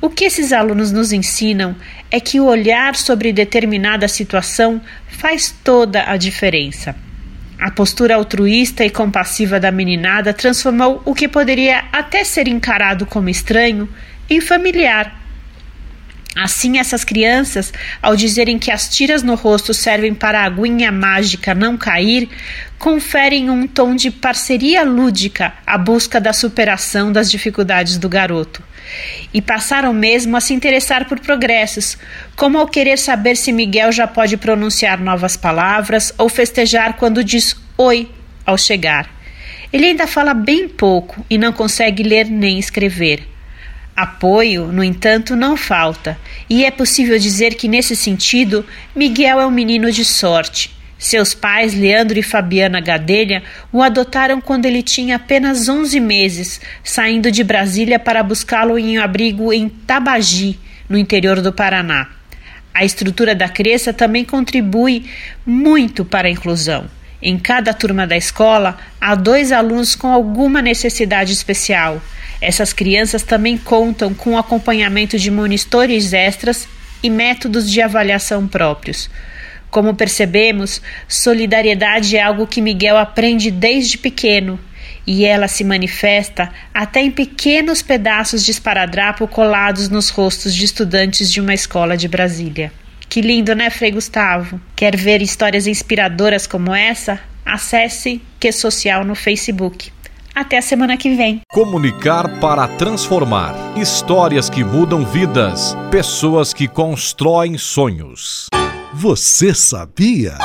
O 0.00 0.08
que 0.08 0.24
esses 0.24 0.52
alunos 0.52 0.92
nos 0.92 1.12
ensinam 1.12 1.74
é 2.08 2.20
que 2.20 2.38
o 2.38 2.46
olhar 2.46 2.94
sobre 2.94 3.32
determinada 3.32 4.06
situação 4.06 4.80
faz 5.08 5.52
toda 5.64 6.08
a 6.08 6.16
diferença. 6.16 6.94
A 7.60 7.72
postura 7.72 8.14
altruísta 8.14 8.84
e 8.84 8.90
compassiva 8.90 9.58
da 9.58 9.72
meninada 9.72 10.32
transformou 10.32 11.02
o 11.04 11.12
que 11.12 11.26
poderia 11.26 11.84
até 11.92 12.22
ser 12.22 12.46
encarado 12.46 13.04
como 13.04 13.28
estranho 13.28 13.88
em 14.30 14.40
familiar. 14.40 15.17
Assim, 16.40 16.78
essas 16.78 17.02
crianças, 17.02 17.72
ao 18.00 18.14
dizerem 18.14 18.60
que 18.60 18.70
as 18.70 18.88
tiras 18.88 19.24
no 19.24 19.34
rosto 19.34 19.74
servem 19.74 20.14
para 20.14 20.40
a 20.40 20.44
aguinha 20.44 20.92
mágica 20.92 21.52
não 21.52 21.76
cair, 21.76 22.28
conferem 22.78 23.50
um 23.50 23.66
tom 23.66 23.96
de 23.96 24.08
parceria 24.08 24.84
lúdica 24.84 25.52
à 25.66 25.76
busca 25.76 26.20
da 26.20 26.32
superação 26.32 27.10
das 27.10 27.28
dificuldades 27.28 27.98
do 27.98 28.08
garoto 28.08 28.62
e 29.34 29.42
passaram 29.42 29.92
mesmo 29.92 30.36
a 30.36 30.40
se 30.40 30.54
interessar 30.54 31.08
por 31.08 31.18
progressos, 31.18 31.98
como 32.36 32.56
ao 32.56 32.68
querer 32.68 32.98
saber 32.98 33.36
se 33.36 33.50
Miguel 33.50 33.90
já 33.90 34.06
pode 34.06 34.36
pronunciar 34.36 35.00
novas 35.00 35.36
palavras 35.36 36.14
ou 36.16 36.28
festejar 36.28 36.94
quando 36.94 37.24
diz 37.24 37.56
oi 37.76 38.08
ao 38.46 38.56
chegar. 38.56 39.10
Ele 39.72 39.86
ainda 39.86 40.06
fala 40.06 40.32
bem 40.32 40.68
pouco 40.68 41.26
e 41.28 41.36
não 41.36 41.52
consegue 41.52 42.04
ler 42.04 42.26
nem 42.26 42.60
escrever. 42.60 43.26
Apoio, 44.02 44.66
no 44.66 44.82
entanto, 44.82 45.34
não 45.34 45.56
falta, 45.56 46.18
e 46.48 46.64
é 46.64 46.70
possível 46.70 47.18
dizer 47.18 47.54
que, 47.54 47.68
nesse 47.68 47.96
sentido, 47.96 48.64
Miguel 48.94 49.40
é 49.40 49.46
um 49.46 49.50
menino 49.50 49.90
de 49.90 50.04
sorte 50.04 50.78
seus 50.98 51.32
pais, 51.32 51.74
Leandro 51.74 52.18
e 52.18 52.22
Fabiana 52.22 52.80
Gadelha, 52.80 53.44
o 53.72 53.80
adotaram 53.82 54.40
quando 54.40 54.66
ele 54.66 54.82
tinha 54.82 55.14
apenas 55.14 55.68
11 55.68 56.00
meses, 56.00 56.60
saindo 56.82 57.30
de 57.30 57.44
Brasília 57.44 58.00
para 58.00 58.22
buscá-lo 58.22 58.76
em 58.76 58.98
um 58.98 59.02
abrigo 59.02 59.52
em 59.52 59.68
Tabagi, 59.68 60.58
no 60.88 60.98
interior 60.98 61.40
do 61.40 61.52
Paraná. 61.52 62.08
A 62.74 62.84
estrutura 62.84 63.34
da 63.34 63.48
Cresça 63.48 63.92
também 63.92 64.24
contribui 64.24 65.06
muito 65.46 66.04
para 66.04 66.26
a 66.26 66.30
inclusão. 66.30 66.86
Em 67.22 67.38
cada 67.38 67.72
turma 67.72 68.06
da 68.06 68.16
escola, 68.16 68.76
há 69.00 69.14
dois 69.14 69.52
alunos 69.52 69.94
com 69.94 70.08
alguma 70.08 70.60
necessidade 70.60 71.32
especial. 71.32 72.02
Essas 72.40 72.72
crianças 72.72 73.22
também 73.22 73.58
contam 73.58 74.14
com 74.14 74.38
acompanhamento 74.38 75.18
de 75.18 75.30
monitores 75.30 76.12
extras 76.12 76.68
e 77.02 77.10
métodos 77.10 77.70
de 77.70 77.80
avaliação 77.80 78.46
próprios. 78.46 79.10
Como 79.70 79.94
percebemos, 79.94 80.80
solidariedade 81.06 82.16
é 82.16 82.22
algo 82.22 82.46
que 82.46 82.62
Miguel 82.62 82.96
aprende 82.96 83.50
desde 83.50 83.98
pequeno 83.98 84.58
e 85.06 85.24
ela 85.24 85.48
se 85.48 85.64
manifesta 85.64 86.50
até 86.72 87.00
em 87.00 87.10
pequenos 87.10 87.82
pedaços 87.82 88.44
de 88.44 88.50
esparadrapo 88.50 89.26
colados 89.26 89.88
nos 89.88 90.08
rostos 90.10 90.54
de 90.54 90.64
estudantes 90.64 91.30
de 91.30 91.40
uma 91.40 91.54
escola 91.54 91.96
de 91.96 92.08
Brasília. 92.08 92.72
Que 93.08 93.20
lindo, 93.20 93.54
né, 93.54 93.70
Frei 93.70 93.90
Gustavo? 93.90 94.60
Quer 94.76 94.96
ver 94.96 95.22
histórias 95.22 95.66
inspiradoras 95.66 96.46
como 96.46 96.74
essa? 96.74 97.18
Acesse 97.44 98.20
Que 98.38 98.52
Social 98.52 99.02
no 99.02 99.14
Facebook. 99.14 99.90
Até 100.38 100.58
a 100.58 100.62
semana 100.62 100.96
que 100.96 101.16
vem. 101.16 101.40
Comunicar 101.50 102.38
para 102.38 102.68
transformar. 102.68 103.56
Histórias 103.76 104.48
que 104.48 104.62
mudam 104.62 105.04
vidas. 105.04 105.76
Pessoas 105.90 106.54
que 106.54 106.68
constroem 106.68 107.58
sonhos. 107.58 108.46
Você 108.94 109.52
sabia? 109.52 110.38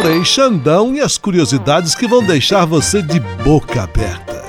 Frei 0.00 0.24
Xandão 0.24 0.94
e 0.94 1.00
as 1.00 1.18
curiosidades 1.18 1.96
que 1.96 2.06
vão 2.06 2.24
deixar 2.24 2.64
você 2.64 3.02
de 3.02 3.18
boca 3.18 3.82
aberta. 3.82 4.43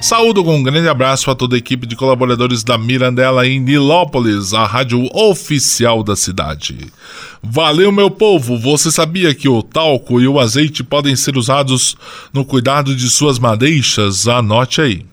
Saúdo 0.00 0.44
com 0.44 0.56
um 0.56 0.62
grande 0.62 0.88
abraço 0.88 1.28
a 1.28 1.34
toda 1.34 1.56
a 1.56 1.58
equipe 1.58 1.84
de 1.84 1.96
colaboradores 1.96 2.62
da 2.62 2.78
Mirandela 2.78 3.46
em 3.46 3.58
Nilópolis, 3.58 4.54
a 4.54 4.64
rádio 4.64 5.04
oficial 5.12 6.04
da 6.04 6.14
cidade. 6.14 6.86
Valeu, 7.42 7.90
meu 7.90 8.08
povo! 8.08 8.56
Você 8.56 8.92
sabia 8.92 9.34
que 9.34 9.48
o 9.48 9.60
talco 9.60 10.20
e 10.20 10.28
o 10.28 10.38
azeite 10.38 10.84
podem 10.84 11.16
ser 11.16 11.36
usados 11.36 11.96
no 12.32 12.44
cuidado 12.44 12.94
de 12.94 13.10
suas 13.10 13.40
madeixas? 13.40 14.28
Anote 14.28 14.80
aí 14.80 15.04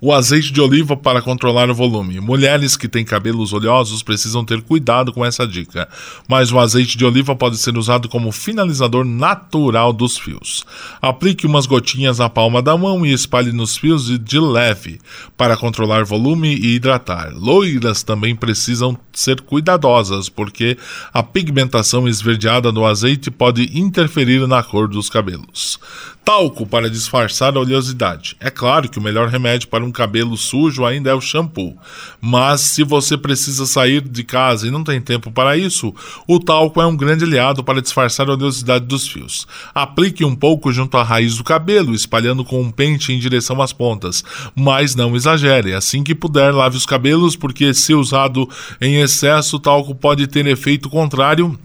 o 0.00 0.12
azeite 0.12 0.52
de 0.52 0.60
oliva 0.60 0.96
para 0.96 1.22
controlar 1.22 1.70
o 1.70 1.74
volume. 1.74 2.20
Mulheres 2.20 2.76
que 2.76 2.88
têm 2.88 3.04
cabelos 3.04 3.52
oleosos 3.52 4.02
precisam 4.02 4.44
ter 4.44 4.60
cuidado 4.62 5.12
com 5.12 5.24
essa 5.24 5.46
dica, 5.46 5.88
mas 6.28 6.52
o 6.52 6.58
azeite 6.58 6.96
de 6.96 7.04
oliva 7.04 7.34
pode 7.34 7.56
ser 7.56 7.76
usado 7.76 8.08
como 8.08 8.32
finalizador 8.32 9.04
natural 9.04 9.92
dos 9.92 10.18
fios. 10.18 10.64
Aplique 11.00 11.46
umas 11.46 11.66
gotinhas 11.66 12.18
na 12.18 12.28
palma 12.28 12.62
da 12.62 12.76
mão 12.76 13.04
e 13.04 13.12
espalhe 13.12 13.52
nos 13.52 13.76
fios 13.76 14.18
de 14.18 14.40
leve 14.40 14.98
para 15.36 15.56
controlar 15.56 16.04
volume 16.04 16.54
e 16.54 16.74
hidratar. 16.74 17.32
Loiras 17.34 18.02
também 18.02 18.34
precisam 18.34 18.96
ser 19.12 19.40
cuidadosas 19.40 20.28
porque 20.28 20.76
a 21.12 21.22
pigmentação 21.22 22.06
esverdeada 22.06 22.70
do 22.70 22.84
azeite 22.84 23.30
pode 23.30 23.70
interferir 23.78 24.46
na 24.46 24.62
cor 24.62 24.88
dos 24.88 25.08
cabelos. 25.08 25.78
Talco 26.26 26.66
para 26.66 26.90
disfarçar 26.90 27.56
a 27.56 27.60
oleosidade. 27.60 28.36
É 28.40 28.50
claro 28.50 28.88
que 28.88 28.98
o 28.98 29.00
melhor 29.00 29.28
remédio 29.28 29.68
para 29.68 29.84
um 29.84 29.92
cabelo 29.92 30.36
sujo 30.36 30.84
ainda 30.84 31.08
é 31.08 31.14
o 31.14 31.20
shampoo, 31.20 31.78
mas 32.20 32.62
se 32.62 32.82
você 32.82 33.16
precisa 33.16 33.64
sair 33.64 34.00
de 34.00 34.24
casa 34.24 34.66
e 34.66 34.70
não 34.72 34.82
tem 34.82 35.00
tempo 35.00 35.30
para 35.30 35.56
isso, 35.56 35.94
o 36.26 36.40
talco 36.40 36.82
é 36.82 36.86
um 36.86 36.96
grande 36.96 37.22
aliado 37.22 37.62
para 37.62 37.80
disfarçar 37.80 38.28
a 38.28 38.32
oleosidade 38.32 38.86
dos 38.86 39.06
fios. 39.06 39.46
Aplique 39.72 40.24
um 40.24 40.34
pouco 40.34 40.72
junto 40.72 40.96
à 40.96 41.04
raiz 41.04 41.36
do 41.36 41.44
cabelo, 41.44 41.94
espalhando 41.94 42.44
com 42.44 42.60
um 42.60 42.72
pente 42.72 43.12
em 43.12 43.20
direção 43.20 43.62
às 43.62 43.72
pontas, 43.72 44.24
mas 44.52 44.96
não 44.96 45.14
exagere. 45.14 45.74
Assim 45.74 46.02
que 46.02 46.12
puder, 46.12 46.52
lave 46.52 46.76
os 46.76 46.84
cabelos, 46.84 47.36
porque 47.36 47.72
se 47.72 47.94
usado 47.94 48.50
em 48.80 48.96
excesso, 49.00 49.58
o 49.58 49.60
talco 49.60 49.94
pode 49.94 50.26
ter 50.26 50.44
efeito 50.48 50.90
contrário 50.90 51.56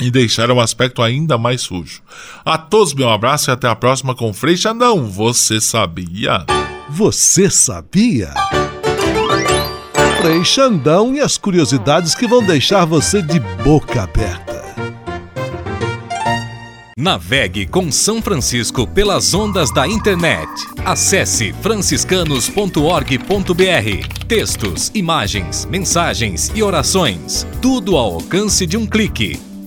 e 0.00 0.10
deixar 0.10 0.50
o 0.50 0.60
aspecto 0.60 1.02
ainda 1.02 1.36
mais 1.36 1.62
sujo. 1.62 2.02
A 2.44 2.56
todos 2.56 2.94
meu 2.94 3.08
abraço 3.08 3.50
e 3.50 3.52
até 3.52 3.68
a 3.68 3.76
próxima 3.76 4.14
com 4.14 4.32
Frei 4.32 4.56
Xandão. 4.56 5.06
Você 5.06 5.60
sabia? 5.60 6.44
Você 6.88 7.50
sabia? 7.50 8.32
Frei 10.20 10.44
Xandão 10.44 11.14
e 11.14 11.20
as 11.20 11.38
curiosidades 11.38 12.14
que 12.14 12.26
vão 12.26 12.44
deixar 12.44 12.84
você 12.84 13.22
de 13.22 13.40
boca 13.40 14.02
aberta. 14.02 14.50
Navegue 17.00 17.66
com 17.66 17.90
São 17.90 18.20
Francisco 18.20 18.86
pelas 18.86 19.32
ondas 19.32 19.72
da 19.72 19.88
internet. 19.88 20.50
Acesse 20.84 21.50
franciscanos.org.br. 21.54 24.26
Textos, 24.28 24.92
imagens, 24.94 25.64
mensagens 25.64 26.52
e 26.54 26.62
orações. 26.62 27.46
Tudo 27.62 27.96
ao 27.96 28.16
alcance 28.16 28.66
de 28.66 28.76
um 28.76 28.86
clique. 28.86 29.49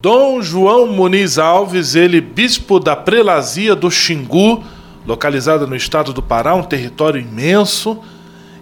Dom 0.00 0.40
João 0.40 0.86
Muniz 0.86 1.38
Alves, 1.38 1.96
ele 1.96 2.20
bispo 2.20 2.78
da 2.78 2.94
prelazia 2.94 3.74
do 3.74 3.90
Xingu, 3.90 4.62
localizada 5.04 5.66
no 5.66 5.74
estado 5.74 6.12
do 6.12 6.22
Pará, 6.22 6.54
um 6.54 6.62
território 6.62 7.20
imenso, 7.20 7.98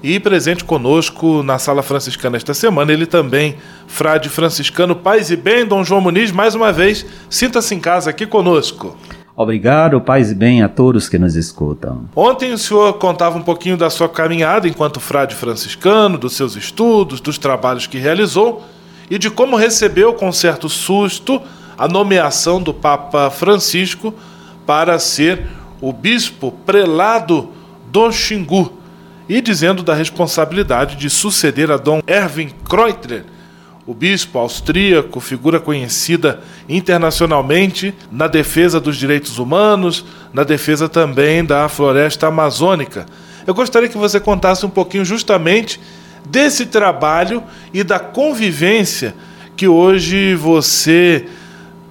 e 0.02 0.18
presente 0.18 0.64
conosco 0.64 1.42
na 1.42 1.58
sala 1.58 1.82
franciscana 1.82 2.38
esta 2.38 2.54
semana, 2.54 2.90
ele 2.90 3.04
também, 3.04 3.56
frade 3.86 4.30
franciscano, 4.30 4.96
paz 4.96 5.30
e 5.30 5.36
bem, 5.36 5.66
Dom 5.66 5.84
João 5.84 6.00
Muniz, 6.00 6.32
mais 6.32 6.54
uma 6.54 6.72
vez, 6.72 7.04
sinta-se 7.28 7.74
em 7.74 7.80
casa 7.80 8.08
aqui 8.08 8.26
conosco. 8.26 8.96
Obrigado, 9.36 10.00
paz 10.00 10.30
e 10.30 10.34
bem 10.34 10.62
a 10.62 10.70
todos 10.70 11.06
que 11.06 11.18
nos 11.18 11.36
escutam. 11.36 12.08
Ontem 12.16 12.54
o 12.54 12.56
senhor 12.56 12.94
contava 12.94 13.36
um 13.36 13.42
pouquinho 13.42 13.76
da 13.76 13.90
sua 13.90 14.08
caminhada 14.08 14.66
enquanto 14.66 15.00
frade 15.00 15.34
franciscano, 15.34 16.16
dos 16.16 16.32
seus 16.32 16.56
estudos, 16.56 17.20
dos 17.20 17.36
trabalhos 17.36 17.86
que 17.86 17.98
realizou 17.98 18.64
e 19.10 19.18
de 19.18 19.30
como 19.30 19.56
recebeu 19.56 20.14
com 20.14 20.32
certo 20.32 20.68
susto 20.68 21.40
a 21.78 21.86
nomeação 21.86 22.60
do 22.60 22.72
Papa 22.72 23.30
Francisco 23.30 24.14
para 24.66 24.98
ser 24.98 25.46
o 25.80 25.92
bispo 25.92 26.50
prelado 26.64 27.50
do 27.90 28.10
Xingu 28.10 28.72
e 29.28 29.40
dizendo 29.40 29.82
da 29.82 29.94
responsabilidade 29.94 30.96
de 30.96 31.10
suceder 31.10 31.70
a 31.70 31.76
Dom 31.76 32.00
Erwin 32.06 32.50
Kreutler, 32.68 33.24
o 33.86 33.94
bispo 33.94 34.38
austríaco, 34.38 35.20
figura 35.20 35.60
conhecida 35.60 36.40
internacionalmente 36.68 37.94
na 38.10 38.26
defesa 38.26 38.80
dos 38.80 38.96
direitos 38.96 39.38
humanos, 39.38 40.04
na 40.32 40.42
defesa 40.42 40.88
também 40.88 41.44
da 41.44 41.68
floresta 41.68 42.26
amazônica. 42.26 43.06
Eu 43.46 43.54
gostaria 43.54 43.88
que 43.88 43.96
você 43.96 44.18
contasse 44.18 44.66
um 44.66 44.70
pouquinho 44.70 45.04
justamente 45.04 45.80
desse 46.30 46.66
trabalho 46.66 47.42
e 47.72 47.82
da 47.82 47.98
convivência 47.98 49.14
que 49.56 49.66
hoje 49.66 50.34
você 50.34 51.26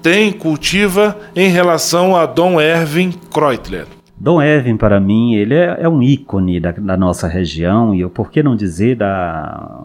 tem, 0.01 0.31
cultiva 0.31 1.17
em 1.35 1.49
relação 1.49 2.15
a 2.15 2.25
Dom 2.25 2.61
Erwin 2.61 3.11
Kreutler. 3.33 3.87
Dom 4.15 4.41
Erwin, 4.41 4.77
para 4.77 4.99
mim, 4.99 5.33
ele 5.33 5.55
é, 5.55 5.77
é 5.79 5.89
um 5.89 6.01
ícone 6.01 6.59
da, 6.59 6.71
da, 6.71 6.95
nossa 6.95 7.27
região 7.27 7.93
e, 7.93 8.07
por 8.07 8.29
que 8.29 8.43
não 8.43 8.55
dizer, 8.55 8.95
da, 8.95 9.83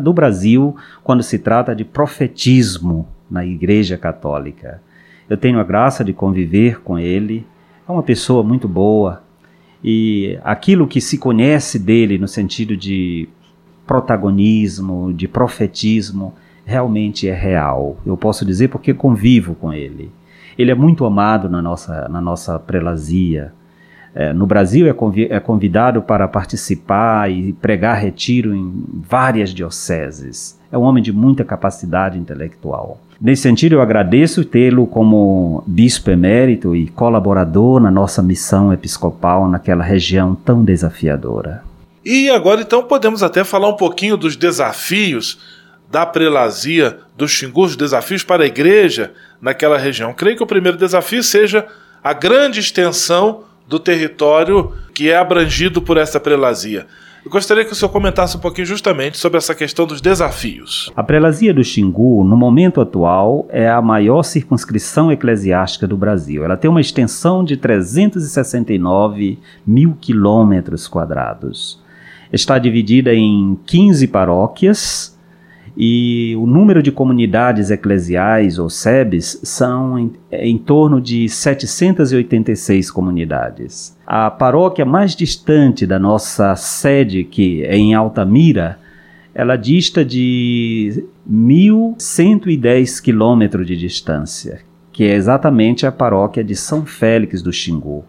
do 0.00 0.12
Brasil 0.12 0.76
quando 1.02 1.22
se 1.22 1.38
trata 1.38 1.74
de 1.74 1.84
profetismo 1.84 3.08
na 3.30 3.44
Igreja 3.44 3.96
Católica. 3.96 4.82
Eu 5.28 5.36
tenho 5.36 5.58
a 5.58 5.64
graça 5.64 6.04
de 6.04 6.12
conviver 6.12 6.82
com 6.82 6.98
ele, 6.98 7.46
é 7.88 7.90
uma 7.90 8.02
pessoa 8.02 8.42
muito 8.42 8.68
boa 8.68 9.22
e 9.82 10.38
aquilo 10.44 10.86
que 10.86 11.00
se 11.00 11.18
conhece 11.18 11.78
dele 11.78 12.18
no 12.18 12.28
sentido 12.28 12.76
de 12.76 13.28
protagonismo, 13.86 15.12
de 15.12 15.28
profetismo, 15.28 16.34
realmente 16.64 17.28
é 17.28 17.34
real. 17.34 17.96
Eu 18.04 18.16
posso 18.16 18.44
dizer 18.44 18.68
porque 18.68 18.94
convivo 18.94 19.54
com 19.54 19.72
ele. 19.72 20.10
Ele 20.56 20.70
é 20.70 20.74
muito 20.74 21.04
amado 21.04 21.48
na 21.48 21.60
nossa, 21.60 22.08
na 22.08 22.20
nossa 22.20 22.58
prelazia. 22.58 23.52
É, 24.14 24.32
no 24.32 24.46
Brasil 24.46 24.86
é, 24.86 24.94
é 25.30 25.40
convidado 25.40 26.00
para 26.00 26.28
participar 26.28 27.28
e 27.30 27.52
pregar 27.54 27.98
retiro 27.98 28.54
em 28.54 28.84
várias 29.08 29.50
dioceses. 29.50 30.58
É 30.70 30.78
um 30.78 30.82
homem 30.82 31.02
de 31.02 31.12
muita 31.12 31.44
capacidade 31.44 32.18
intelectual. 32.18 33.00
Nesse 33.20 33.42
sentido, 33.42 33.74
eu 33.74 33.80
agradeço 33.82 34.44
tê-lo 34.44 34.86
como 34.86 35.64
bispo 35.66 36.10
emérito 36.10 36.76
e 36.76 36.86
colaborador 36.88 37.80
na 37.80 37.90
nossa 37.90 38.22
missão 38.22 38.72
episcopal 38.72 39.48
naquela 39.48 39.82
região 39.82 40.34
tão 40.34 40.64
desafiadora. 40.64 41.63
E 42.04 42.28
agora 42.28 42.60
então 42.60 42.82
podemos 42.82 43.22
até 43.22 43.42
falar 43.42 43.68
um 43.68 43.76
pouquinho 43.76 44.16
dos 44.16 44.36
desafios 44.36 45.38
da 45.90 46.04
prelazia 46.04 46.98
do 47.16 47.26
Xingu, 47.26 47.62
os 47.62 47.76
desafios 47.76 48.22
para 48.22 48.42
a 48.42 48.46
igreja 48.46 49.12
naquela 49.40 49.78
região. 49.78 50.12
Creio 50.12 50.36
que 50.36 50.42
o 50.42 50.46
primeiro 50.46 50.76
desafio 50.76 51.22
seja 51.22 51.66
a 52.02 52.12
grande 52.12 52.60
extensão 52.60 53.44
do 53.66 53.78
território 53.78 54.72
que 54.92 55.08
é 55.08 55.16
abrangido 55.16 55.80
por 55.80 55.96
essa 55.96 56.20
prelazia. 56.20 56.86
Eu 57.24 57.30
gostaria 57.30 57.64
que 57.64 57.72
o 57.72 57.74
senhor 57.74 57.90
comentasse 57.90 58.36
um 58.36 58.40
pouquinho 58.40 58.66
justamente 58.66 59.16
sobre 59.16 59.38
essa 59.38 59.54
questão 59.54 59.86
dos 59.86 60.02
desafios. 60.02 60.92
A 60.94 61.02
prelazia 61.02 61.54
do 61.54 61.64
Xingu, 61.64 62.22
no 62.22 62.36
momento 62.36 62.82
atual, 62.82 63.46
é 63.48 63.66
a 63.66 63.80
maior 63.80 64.22
circunscrição 64.22 65.10
eclesiástica 65.10 65.86
do 65.86 65.96
Brasil. 65.96 66.44
Ela 66.44 66.58
tem 66.58 66.70
uma 66.70 66.82
extensão 66.82 67.42
de 67.42 67.56
369 67.56 69.38
mil 69.66 69.96
quilômetros 69.98 70.86
quadrados 70.86 71.82
está 72.34 72.58
dividida 72.58 73.14
em 73.14 73.56
15 73.64 74.08
paróquias 74.08 75.16
e 75.76 76.36
o 76.36 76.46
número 76.46 76.82
de 76.82 76.92
comunidades 76.92 77.70
eclesiais 77.70 78.58
ou 78.58 78.70
SEBs 78.70 79.40
são 79.42 79.98
em, 79.98 80.12
em, 80.30 80.58
torno 80.58 81.00
de 81.00 81.28
786 81.28 82.90
comunidades. 82.90 83.96
A 84.06 84.30
paróquia 84.30 84.84
mais 84.84 85.16
distante 85.16 85.86
da 85.86 85.98
nossa 85.98 86.54
sede, 86.54 87.24
que 87.24 87.64
é 87.64 87.76
em 87.76 87.94
Altamira, 87.94 88.78
ela 89.34 89.56
dista 89.56 90.04
de 90.04 91.04
1.110 91.28 93.02
quilômetros 93.02 93.66
de 93.66 93.76
distância, 93.76 94.60
que 94.92 95.02
é 95.02 95.14
exatamente 95.14 95.86
a 95.86 95.90
paróquia 95.90 96.44
de 96.44 96.54
São 96.54 96.86
Félix 96.86 97.42
do 97.42 97.52
Xingu. 97.52 98.04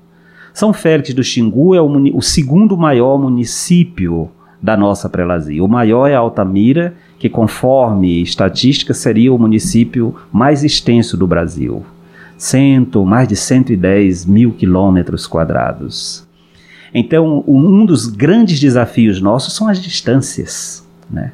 São 0.56 0.72
Félix 0.72 1.14
do 1.14 1.22
Xingu 1.22 1.76
é 1.76 1.82
o, 1.82 2.18
o 2.18 2.22
segundo 2.22 2.78
maior 2.78 3.20
município 3.20 4.32
da 4.62 4.78
nossa 4.78 5.10
prelazia. 5.10 5.62
O 5.62 5.68
maior 5.68 6.08
é 6.08 6.16
Altamira, 6.16 6.96
que 7.20 7.28
conforme 7.28 8.22
estatística 8.22 8.94
seria 8.94 9.34
o 9.34 9.38
município 9.38 10.16
mais 10.32 10.64
extenso 10.64 11.18
do 11.18 11.28
Brasil. 11.28 11.84
Cento, 12.38 13.06
mais 13.06 13.28
de 13.28 13.36
110 13.36 14.26
mil 14.26 14.54
quilômetros 14.54 15.28
quadrados. 15.28 16.26
Então, 16.94 17.44
um 17.46 17.86
dos 17.86 18.08
grandes 18.08 18.58
desafios 18.58 19.20
nossos 19.20 19.54
são 19.54 19.68
as 19.68 19.78
distâncias. 19.78 20.88
Né? 21.12 21.34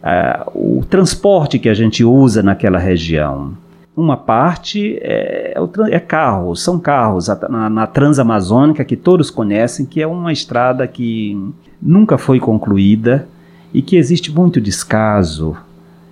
Uh, 0.00 0.78
o 0.78 0.84
transporte 0.84 1.58
que 1.58 1.68
a 1.68 1.74
gente 1.74 2.04
usa 2.04 2.44
naquela 2.44 2.78
região, 2.78 3.54
uma 3.96 4.16
parte 4.16 4.98
é, 5.00 5.54
é, 5.56 5.96
é 5.96 5.98
carro, 5.98 6.54
são 6.54 6.78
carros 6.78 7.28
na, 7.48 7.70
na, 7.70 7.86
Transamazônica 7.86 8.84
que 8.84 8.94
todos 8.94 9.30
conhecem, 9.30 9.86
que 9.86 10.02
é 10.02 10.06
uma 10.06 10.32
estrada 10.32 10.86
que 10.86 11.34
nunca 11.80 12.18
foi 12.18 12.38
concluída 12.38 13.26
e 13.72 13.80
que 13.80 13.96
existe 13.96 14.30
muito 14.30 14.60
descaso 14.60 15.56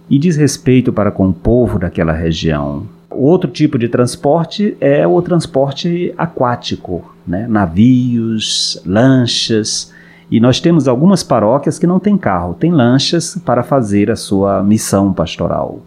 e 0.08 0.18
desrespeito 0.18 0.92
para 0.92 1.10
com 1.10 1.28
o 1.28 1.32
povo 1.32 1.78
daquela 1.78 2.12
região. 2.12 2.86
Outro 3.10 3.50
tipo 3.50 3.78
de 3.78 3.88
transporte 3.88 4.76
é 4.80 5.06
o 5.06 5.20
transporte 5.20 6.12
aquático, 6.16 7.14
né? 7.26 7.46
navios, 7.46 8.80
lanchas. 8.84 9.92
E 10.30 10.40
nós 10.40 10.58
temos 10.58 10.88
algumas 10.88 11.22
paróquias 11.22 11.78
que 11.78 11.86
não 11.86 12.00
têm 12.00 12.16
carro, 12.16 12.54
têm 12.54 12.72
lanchas 12.72 13.38
para 13.44 13.62
fazer 13.62 14.10
a 14.10 14.16
sua 14.16 14.62
missão 14.62 15.12
pastoral. 15.12 15.80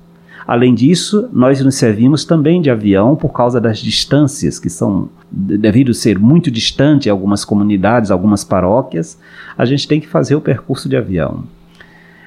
Além 0.47 0.73
disso, 0.73 1.29
nós 1.33 1.59
nos 1.59 1.75
servimos 1.75 2.23
também 2.23 2.61
de 2.61 2.69
avião 2.69 3.17
por 3.17 3.33
causa 3.33 3.59
das 3.59 3.79
distâncias, 3.79 4.57
que 4.57 4.69
são, 4.69 5.09
devido 5.29 5.93
ser 5.93 6.17
muito 6.17 6.49
distante 6.49 7.09
algumas 7.09 7.43
comunidades, 7.43 8.11
algumas 8.11 8.45
paróquias, 8.45 9.19
a 9.57 9.65
gente 9.65 9.85
tem 9.85 9.99
que 9.99 10.07
fazer 10.07 10.35
o 10.35 10.41
percurso 10.41 10.87
de 10.87 10.95
avião. 10.95 11.43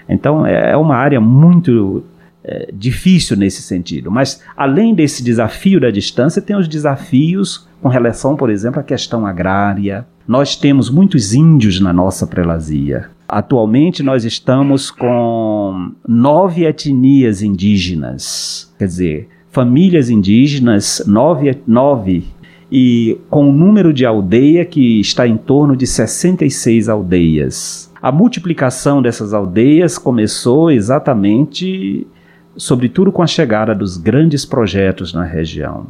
Então 0.07 0.45
é, 0.45 0.73
é 0.73 0.77
uma 0.77 0.97
área 0.97 1.19
muito 1.19 2.05
é, 2.45 2.69
difícil 2.75 3.39
nesse 3.39 3.63
sentido. 3.63 4.11
Mas 4.11 4.43
além 4.55 4.95
desse 4.95 5.23
desafio 5.23 5.81
da 5.81 5.91
distância, 5.91 6.43
tem 6.43 6.57
os 6.57 6.69
desafios 6.69 7.67
com 7.81 7.89
relação, 7.89 8.37
por 8.37 8.51
exemplo, 8.51 8.81
à 8.81 8.83
questão 8.83 9.25
agrária. 9.25 10.07
Nós 10.29 10.57
temos 10.57 10.91
muitos 10.91 11.33
índios 11.33 11.81
na 11.81 11.93
nossa 11.93 12.27
prelazia. 12.27 13.09
Atualmente 13.33 14.03
nós 14.03 14.25
estamos 14.25 14.91
com 14.91 15.93
nove 16.07 16.65
etnias 16.65 17.43
indígenas, 17.43 18.75
quer 18.77 18.87
dizer, 18.87 19.29
famílias 19.53 20.11
indígenas, 20.11 21.01
nove, 21.07 21.57
nove 21.65 22.25
e 22.73 23.17
com 23.31 23.49
um 23.49 23.53
número 23.53 23.93
de 23.93 24.05
aldeia 24.05 24.65
que 24.65 24.99
está 24.99 25.29
em 25.29 25.37
torno 25.37 25.77
de 25.77 25.87
66 25.87 26.89
aldeias. 26.89 27.89
A 28.03 28.11
multiplicação 28.11 29.01
dessas 29.01 29.33
aldeias 29.33 29.97
começou 29.97 30.69
exatamente, 30.69 32.09
sobretudo 32.57 33.13
com 33.13 33.23
a 33.23 33.29
chegada 33.29 33.77
dos 33.77 33.97
grandes 33.97 34.45
projetos 34.45 35.15
na 35.15 35.23
região, 35.23 35.87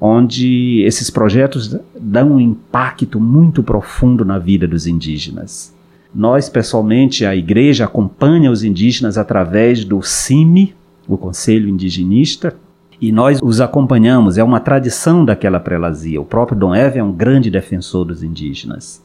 onde 0.00 0.82
esses 0.86 1.10
projetos 1.10 1.76
dão 2.00 2.34
um 2.34 2.40
impacto 2.40 3.18
muito 3.18 3.60
profundo 3.60 4.24
na 4.24 4.38
vida 4.38 4.68
dos 4.68 4.86
indígenas. 4.86 5.73
Nós, 6.14 6.48
pessoalmente, 6.48 7.26
a 7.26 7.34
igreja 7.34 7.86
acompanha 7.86 8.50
os 8.50 8.62
indígenas 8.62 9.18
através 9.18 9.84
do 9.84 10.00
CIMI, 10.00 10.74
o 11.08 11.18
Conselho 11.18 11.68
Indigenista, 11.68 12.54
e 13.00 13.10
nós 13.10 13.40
os 13.42 13.60
acompanhamos, 13.60 14.38
é 14.38 14.44
uma 14.44 14.60
tradição 14.60 15.24
daquela 15.24 15.58
prelazia. 15.58 16.20
O 16.20 16.24
próprio 16.24 16.56
Dom 16.56 16.74
Eve 16.74 17.00
é 17.00 17.04
um 17.04 17.12
grande 17.12 17.50
defensor 17.50 18.04
dos 18.04 18.22
indígenas. 18.22 19.02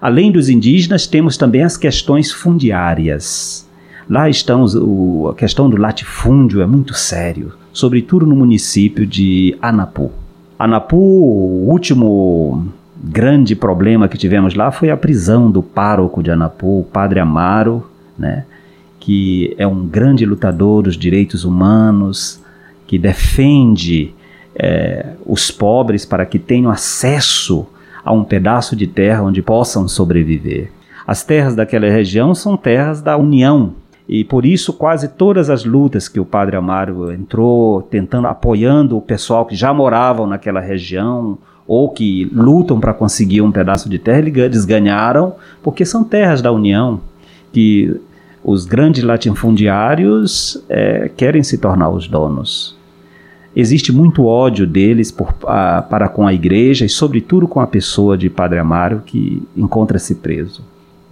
Além 0.00 0.32
dos 0.32 0.48
indígenas, 0.48 1.06
temos 1.06 1.36
também 1.36 1.62
as 1.62 1.76
questões 1.76 2.32
fundiárias. 2.32 3.68
Lá 4.08 4.28
estão 4.28 4.64
o, 4.64 5.28
a 5.28 5.34
questão 5.34 5.68
do 5.68 5.76
latifúndio 5.76 6.62
é 6.62 6.66
muito 6.66 6.94
sério, 6.94 7.52
sobretudo 7.72 8.24
no 8.24 8.34
município 8.34 9.06
de 9.06 9.56
Anapu. 9.60 10.10
Anapu, 10.58 10.96
o 10.96 11.68
último 11.70 12.72
grande 13.02 13.54
problema 13.54 14.08
que 14.08 14.18
tivemos 14.18 14.54
lá 14.54 14.70
foi 14.70 14.90
a 14.90 14.96
prisão 14.96 15.50
do 15.50 15.62
pároco 15.62 16.22
de 16.22 16.30
Anapu, 16.30 16.80
o 16.80 16.84
padre 16.84 17.20
Amaro, 17.20 17.88
né, 18.18 18.44
que 18.98 19.54
é 19.56 19.66
um 19.66 19.86
grande 19.86 20.26
lutador 20.26 20.82
dos 20.82 20.96
direitos 20.96 21.44
humanos, 21.44 22.42
que 22.86 22.98
defende 22.98 24.12
é, 24.54 25.14
os 25.24 25.50
pobres 25.50 26.04
para 26.04 26.26
que 26.26 26.38
tenham 26.38 26.70
acesso 26.70 27.66
a 28.04 28.12
um 28.12 28.24
pedaço 28.24 28.74
de 28.74 28.86
terra 28.86 29.22
onde 29.22 29.42
possam 29.42 29.86
sobreviver. 29.86 30.70
As 31.06 31.22
terras 31.22 31.54
daquela 31.54 31.88
região 31.88 32.34
são 32.34 32.56
terras 32.56 33.00
da 33.00 33.16
União, 33.16 33.74
e 34.08 34.24
por 34.24 34.46
isso 34.46 34.72
quase 34.72 35.08
todas 35.08 35.50
as 35.50 35.64
lutas 35.64 36.08
que 36.08 36.18
o 36.18 36.24
Padre 36.24 36.56
Amaro 36.56 37.12
entrou, 37.12 37.82
tentando 37.82 38.26
apoiando 38.26 38.96
o 38.96 39.02
pessoal 39.02 39.44
que 39.44 39.54
já 39.54 39.72
moravam 39.72 40.26
naquela 40.26 40.60
região 40.60 41.38
ou 41.68 41.90
que 41.90 42.24
lutam 42.32 42.80
para 42.80 42.94
conseguir 42.94 43.42
um 43.42 43.52
pedaço 43.52 43.90
de 43.90 43.98
terra, 43.98 44.20
eles 44.20 44.64
ganharam, 44.64 45.34
porque 45.62 45.84
são 45.84 46.02
terras 46.02 46.40
da 46.40 46.50
União 46.50 46.98
que 47.52 47.94
os 48.42 48.64
grandes 48.64 49.04
latifundiários 49.04 50.62
é, 50.66 51.10
querem 51.14 51.42
se 51.42 51.58
tornar 51.58 51.90
os 51.90 52.08
donos. 52.08 52.74
Existe 53.54 53.92
muito 53.92 54.24
ódio 54.24 54.66
deles 54.66 55.12
por, 55.12 55.34
a, 55.46 55.82
para 55.82 56.08
com 56.08 56.26
a 56.26 56.32
igreja 56.32 56.86
e, 56.86 56.88
sobretudo, 56.88 57.46
com 57.46 57.60
a 57.60 57.66
pessoa 57.66 58.16
de 58.16 58.30
Padre 58.30 58.58
Amaro 58.58 59.02
que 59.04 59.42
encontra-se 59.54 60.14
preso. 60.14 60.62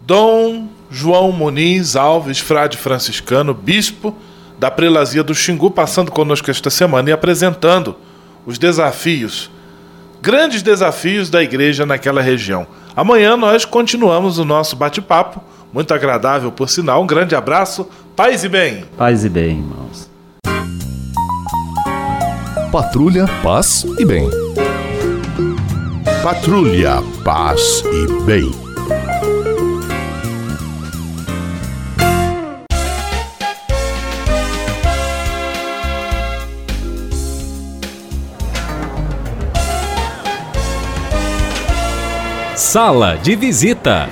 Dom 0.07 0.69
João 0.90 1.33
Muniz 1.33 1.97
Alves, 1.97 2.38
frade 2.38 2.79
franciscano, 2.79 3.53
bispo 3.53 4.14
da 4.59 4.71
prelazia 4.71 5.23
do 5.23 5.35
Xingu, 5.35 5.71
passando 5.71 6.11
conosco 6.11 6.51
esta 6.51 6.71
semana 6.71 7.11
e 7.11 7.12
apresentando 7.12 7.97
os 8.47 8.57
desafios, 8.57 9.51
grandes 10.20 10.62
desafios 10.62 11.31
da 11.31 11.42
igreja 11.42 11.87
naquela 11.87 12.20
região. 12.20 12.66
Amanhã 12.94 13.37
nós 13.37 13.64
continuamos 13.64 14.38
o 14.38 14.44
nosso 14.44 14.76
bate-papo, 14.76 15.42
muito 15.72 15.92
agradável 15.92 16.50
por 16.50 16.68
sinal. 16.68 17.02
Um 17.02 17.07
grande 17.07 17.35
abraço, 17.35 17.88
paz 18.14 18.44
e 18.44 18.48
bem. 18.48 18.85
Paz 18.96 19.24
e 19.24 19.29
bem, 19.29 19.59
irmãos. 19.59 20.11
Patrulha, 22.72 23.26
paz 23.42 23.87
e 23.98 24.05
bem. 24.05 24.29
Patrulha, 26.22 27.02
paz 27.24 27.83
e 27.87 28.24
bem. 28.24 28.65
Sala 42.77 43.17
de 43.17 43.35
visita. 43.35 44.07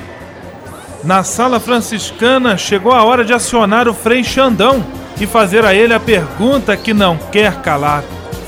Na 1.05 1.22
sala 1.22 1.61
franciscana 1.61 2.57
chegou 2.57 2.92
a 2.92 3.05
hora 3.05 3.22
de 3.22 3.35
acionar 3.35 3.87
o 3.87 3.92
Frei 3.92 4.24
Xandão 4.24 4.83
e 5.20 5.27
fazer 5.27 5.66
a 5.66 5.74
ele 5.74 5.92
a 5.92 6.00
pergunta 6.00 6.74
que 6.74 6.94
não 6.94 7.18
quer 7.31 7.61
calar. 7.61 8.03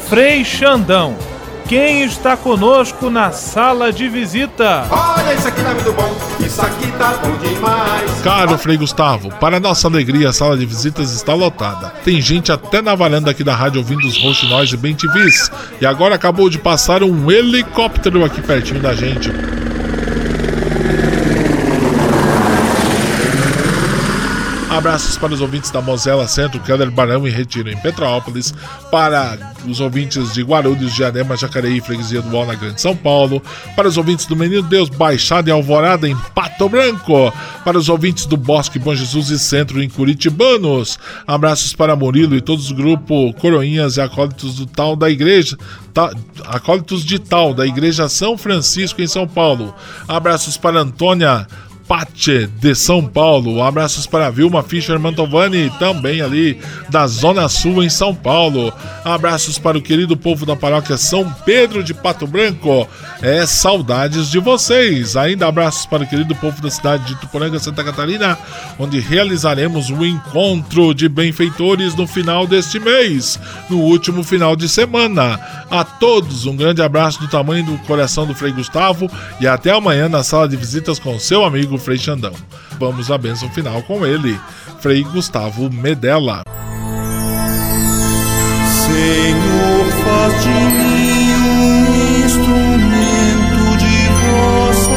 Frei 0.09 0.43
Xandão, 0.43 1.15
quem 1.69 2.03
está 2.03 2.35
conosco 2.35 3.11
na 3.11 3.31
sala 3.31 3.93
de 3.93 4.09
visita? 4.09 4.87
Olha, 4.91 5.35
isso 5.35 5.49
aqui 5.49 5.63
tá 5.63 5.75
muito 5.75 5.93
bom, 5.93 6.17
isso 6.41 6.63
aqui 6.63 6.91
tá 6.93 7.13
bom 7.23 7.37
demais. 7.37 8.23
Caro 8.25 8.57
Frei 8.57 8.79
Gustavo, 8.79 9.29
para 9.39 9.61
nossa 9.61 9.87
alegria, 9.87 10.31
a 10.31 10.33
sala 10.33 10.57
de 10.57 10.65
visitas 10.65 11.13
está 11.13 11.35
lotada. 11.35 11.93
Tem 12.07 12.23
gente 12.23 12.51
até 12.51 12.81
na 12.81 12.95
varanda 12.95 13.33
aqui 13.33 13.45
da 13.45 13.55
rádio 13.55 13.83
ouvindo 13.83 14.09
os 14.09 14.17
roxinóis 14.23 14.73
e 14.73 14.79
bem 14.79 14.95
TVs. 14.95 15.51
E 15.79 15.85
agora 15.85 16.15
acabou 16.15 16.49
de 16.49 16.59
passar 16.59 17.03
um 17.03 17.31
helicóptero 17.31 18.25
aqui 18.25 18.41
pertinho 18.41 18.81
da 18.81 18.95
gente. 18.95 19.31
Abraços 24.77 25.17
para 25.17 25.33
os 25.33 25.41
ouvintes 25.41 25.71
da 25.71 25.81
Mosela 25.81 26.29
Centro, 26.29 26.61
Keller 26.61 26.91
Barão 26.91 27.27
e 27.27 27.31
Retiro 27.31 27.71
em 27.71 27.77
Petrópolis, 27.79 28.53
para 28.91 29.55
os 29.67 29.81
ouvintes 29.81 30.35
de 30.35 30.43
Guarulhos, 30.43 30.95
Diadema, 30.95 31.35
Jacareí, 31.35 31.81
Freguesia 31.81 32.21
do 32.21 32.29
Uol 32.29 32.45
na 32.45 32.55
Grande 32.55 32.79
São 32.79 32.95
Paulo, 32.95 33.43
para 33.75 33.89
os 33.89 33.97
ouvintes 33.97 34.27
do 34.27 34.37
Menino 34.37 34.63
Deus, 34.63 34.91
Baixada 34.91 35.49
e 35.49 35.53
Alvorada 35.53 36.07
em 36.07 36.15
Pato 36.35 36.69
Branco, 36.69 37.33
para 37.65 37.79
os 37.79 37.89
ouvintes 37.89 38.27
do 38.27 38.37
Bosque 38.37 38.79
Bom 38.79 38.95
Jesus 38.95 39.31
e 39.31 39.39
Centro 39.39 39.83
em 39.83 39.89
Curitibanos. 39.89 40.99
Abraços 41.27 41.73
para 41.73 41.97
Murilo 41.97 42.37
e 42.37 42.43
todos 42.43 42.67
os 42.67 42.73
grupos 42.73 43.35
Coroinhas 43.41 43.97
e 43.97 44.03
Acólitos 44.03 44.57
do 44.57 44.67
Tal 44.67 44.95
da 44.95 45.09
Igreja, 45.09 45.57
Acólitos 46.45 47.03
de 47.03 47.19
Tal 47.19 47.55
da 47.55 47.67
Igreja 47.67 48.11
São 48.11 48.37
Francisco 48.37 49.01
em 49.01 49.07
São 49.07 49.27
Paulo. 49.27 49.75
Abraços 50.07 50.59
para 50.59 50.81
Antônia 50.81 51.47
Pache 51.87 52.49
de 52.61 52.75
São 52.75 53.07
Paulo. 53.07 53.63
Abraços 53.63 54.07
para 54.07 54.31
Vilma 54.31 54.63
Fischer 54.63 54.99
Mantovani, 54.99 55.71
também 55.79 56.21
ali 56.21 56.59
da 56.89 57.07
Zona 57.07 57.49
Sul 57.49 57.83
em 57.83 57.89
São 57.89 58.15
Paulo. 58.15 58.73
Abraços 59.05 59.59
para 59.59 59.79
o 59.79 59.83
querido 59.83 60.17
povo 60.17 60.45
da 60.45 60.57
paróquia 60.57 60.97
São 60.97 61.31
Pedro 61.45 61.85
de 61.85 61.95
Pato 61.95 62.27
Branco. 62.27 62.89
É 63.23 63.47
saudades 63.47 64.31
de 64.31 64.39
vocês. 64.39 65.17
Ainda 65.17 65.47
abraços 65.47 65.87
para 65.87 66.03
o 66.03 66.07
querido 66.07 66.35
povo 66.35 66.61
da 66.61 66.71
cidade 66.71 67.05
de 67.05 67.21
Tuporanga, 67.21 67.59
Santa 67.59 67.85
Catarina, 67.85 68.37
onde 68.79 68.99
realizaremos 68.99 69.89
o 69.91 69.95
um 69.95 70.05
encontro 70.05 70.93
de 70.93 71.09
benfeitores 71.09 71.95
no 71.95 72.07
final 72.07 72.47
deste 72.47 72.79
mês, 72.81 73.39
no 73.71 73.79
último 73.79 74.25
final 74.25 74.57
de 74.57 74.69
semana. 74.69 75.39
A 75.71 75.85
todos 75.85 76.47
um 76.47 76.57
grande 76.57 76.83
abraço 76.83 77.21
do 77.21 77.29
tamanho 77.29 77.65
do 77.65 77.79
coração 77.79 78.27
do 78.27 78.35
Frei 78.35 78.53
Gustavo 78.53 79.11
e 79.41 79.47
até 79.47 79.71
amanhã 79.71 80.09
na 80.09 80.23
sala 80.23 80.49
de 80.49 80.57
visitas 80.57 80.99
com 80.99 81.19
seu 81.19 81.45
amigo 81.77 81.79
Frei 81.79 81.99
Xandão. 81.99 82.33
Vamos 82.79 83.11
à 83.11 83.19
bênção 83.19 83.51
final 83.51 83.83
com 83.83 84.05
ele, 84.05 84.39
Frei 84.81 85.03
Gustavo 85.05 85.71
Medella. 85.71 86.43
Senhor, 88.87 89.87
faz 90.05 90.43
de 90.43 90.49
mim 90.49 91.35
um 91.35 91.87
instrumento 92.25 93.77
de 93.79 94.09
vossa 94.25 94.91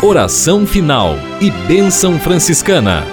paz. 0.00 0.02
Oração 0.02 0.66
final 0.66 1.16
e 1.40 1.50
bênção 1.50 2.18
franciscana. 2.18 3.04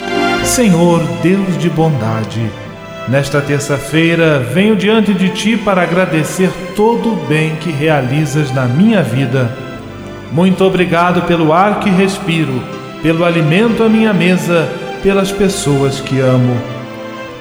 Senhor, 0.44 1.04
Deus 1.22 1.58
de 1.58 1.70
bondade, 1.70 2.50
nesta 3.08 3.42
terça-feira 3.42 4.40
venho 4.40 4.76
diante 4.76 5.14
de 5.14 5.30
Ti 5.30 5.58
para 5.58 5.84
agradecer 5.84 6.50
todo 6.76 7.14
o 7.14 7.28
bem 7.28 7.56
que 7.58 7.72
realizas 7.72 8.52
na 8.54 8.66
minha 8.66 9.04
vida. 9.04 9.69
Muito 10.32 10.64
obrigado 10.64 11.24
pelo 11.24 11.52
ar 11.52 11.80
que 11.80 11.90
respiro, 11.90 12.62
pelo 13.02 13.26
alimento 13.26 13.84
à 13.84 13.90
minha 13.90 14.14
mesa, 14.14 14.70
pelas 15.02 15.32
pessoas 15.32 16.00
que 16.00 16.20
amo. 16.20 16.56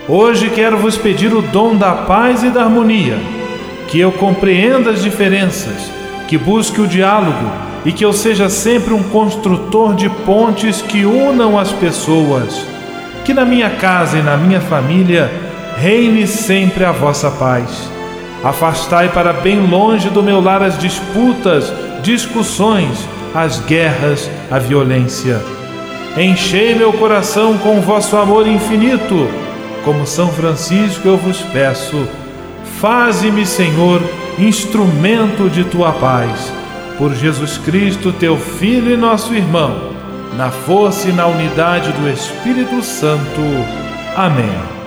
Hoje 0.09 0.49
quero 0.49 0.79
vos 0.79 0.97
pedir 0.97 1.35
o 1.35 1.43
dom 1.43 1.77
da 1.77 1.93
paz 1.93 2.43
e 2.43 2.49
da 2.49 2.63
harmonia, 2.63 3.19
que 3.89 4.01
eu 4.01 4.11
compreenda 4.11 4.91
as 4.91 5.03
diferenças, 5.03 5.91
que 6.27 6.39
busque 6.39 6.81
o 6.81 6.87
diálogo 6.87 7.51
e 7.85 7.93
que 7.93 8.05
eu 8.05 8.13
seja 8.13 8.49
sempre 8.49 8.95
um 8.95 9.03
construtor 9.03 9.95
de 9.95 10.09
pontes 10.09 10.81
que 10.81 11.05
unam 11.05 11.59
as 11.59 11.71
pessoas. 11.73 12.65
Que 13.23 13.35
na 13.35 13.45
minha 13.45 13.69
casa 13.69 14.17
e 14.17 14.23
na 14.23 14.39
minha 14.39 14.63
família 14.63 15.31
reine 15.77 16.27
sempre 16.27 16.87
a 16.87 16.93
vossa 16.93 17.31
paz. 17.31 17.91
Afastai 18.43 19.11
para 19.11 19.35
bem 19.35 19.61
longe 19.61 20.09
do 20.09 20.23
meu 20.23 20.41
lar 20.41 20.63
as 20.63 20.79
disputas, 20.79 21.71
discussões, 22.03 23.09
as 23.35 23.61
guerras, 23.61 24.31
a 24.51 24.59
violência. 24.59 25.41
Enchei 26.17 26.75
meu 26.75 26.93
coração 26.93 27.59
com 27.59 27.81
vosso 27.81 28.17
amor 28.17 28.47
infinito. 28.47 29.29
Como 29.85 30.07
São 30.07 30.29
Francisco 30.29 31.07
eu 31.07 31.17
vos 31.17 31.41
peço, 31.53 32.09
Faze-me, 32.81 33.45
Senhor, 33.45 34.01
instrumento 34.39 35.51
de 35.51 35.65
tua 35.65 35.93
paz. 35.93 36.53
Por 36.97 37.13
Jesus 37.13 37.59
Cristo, 37.59 38.13
teu 38.13 38.37
Filho 38.37 38.93
e 38.93 38.97
nosso 38.97 39.35
irmão, 39.35 39.93
na 40.37 40.51
força 40.51 41.09
e 41.09 41.13
na 41.13 41.27
unidade 41.27 41.91
do 41.93 42.09
Espírito 42.09 42.81
Santo. 42.83 43.41
Amém. 44.17 44.78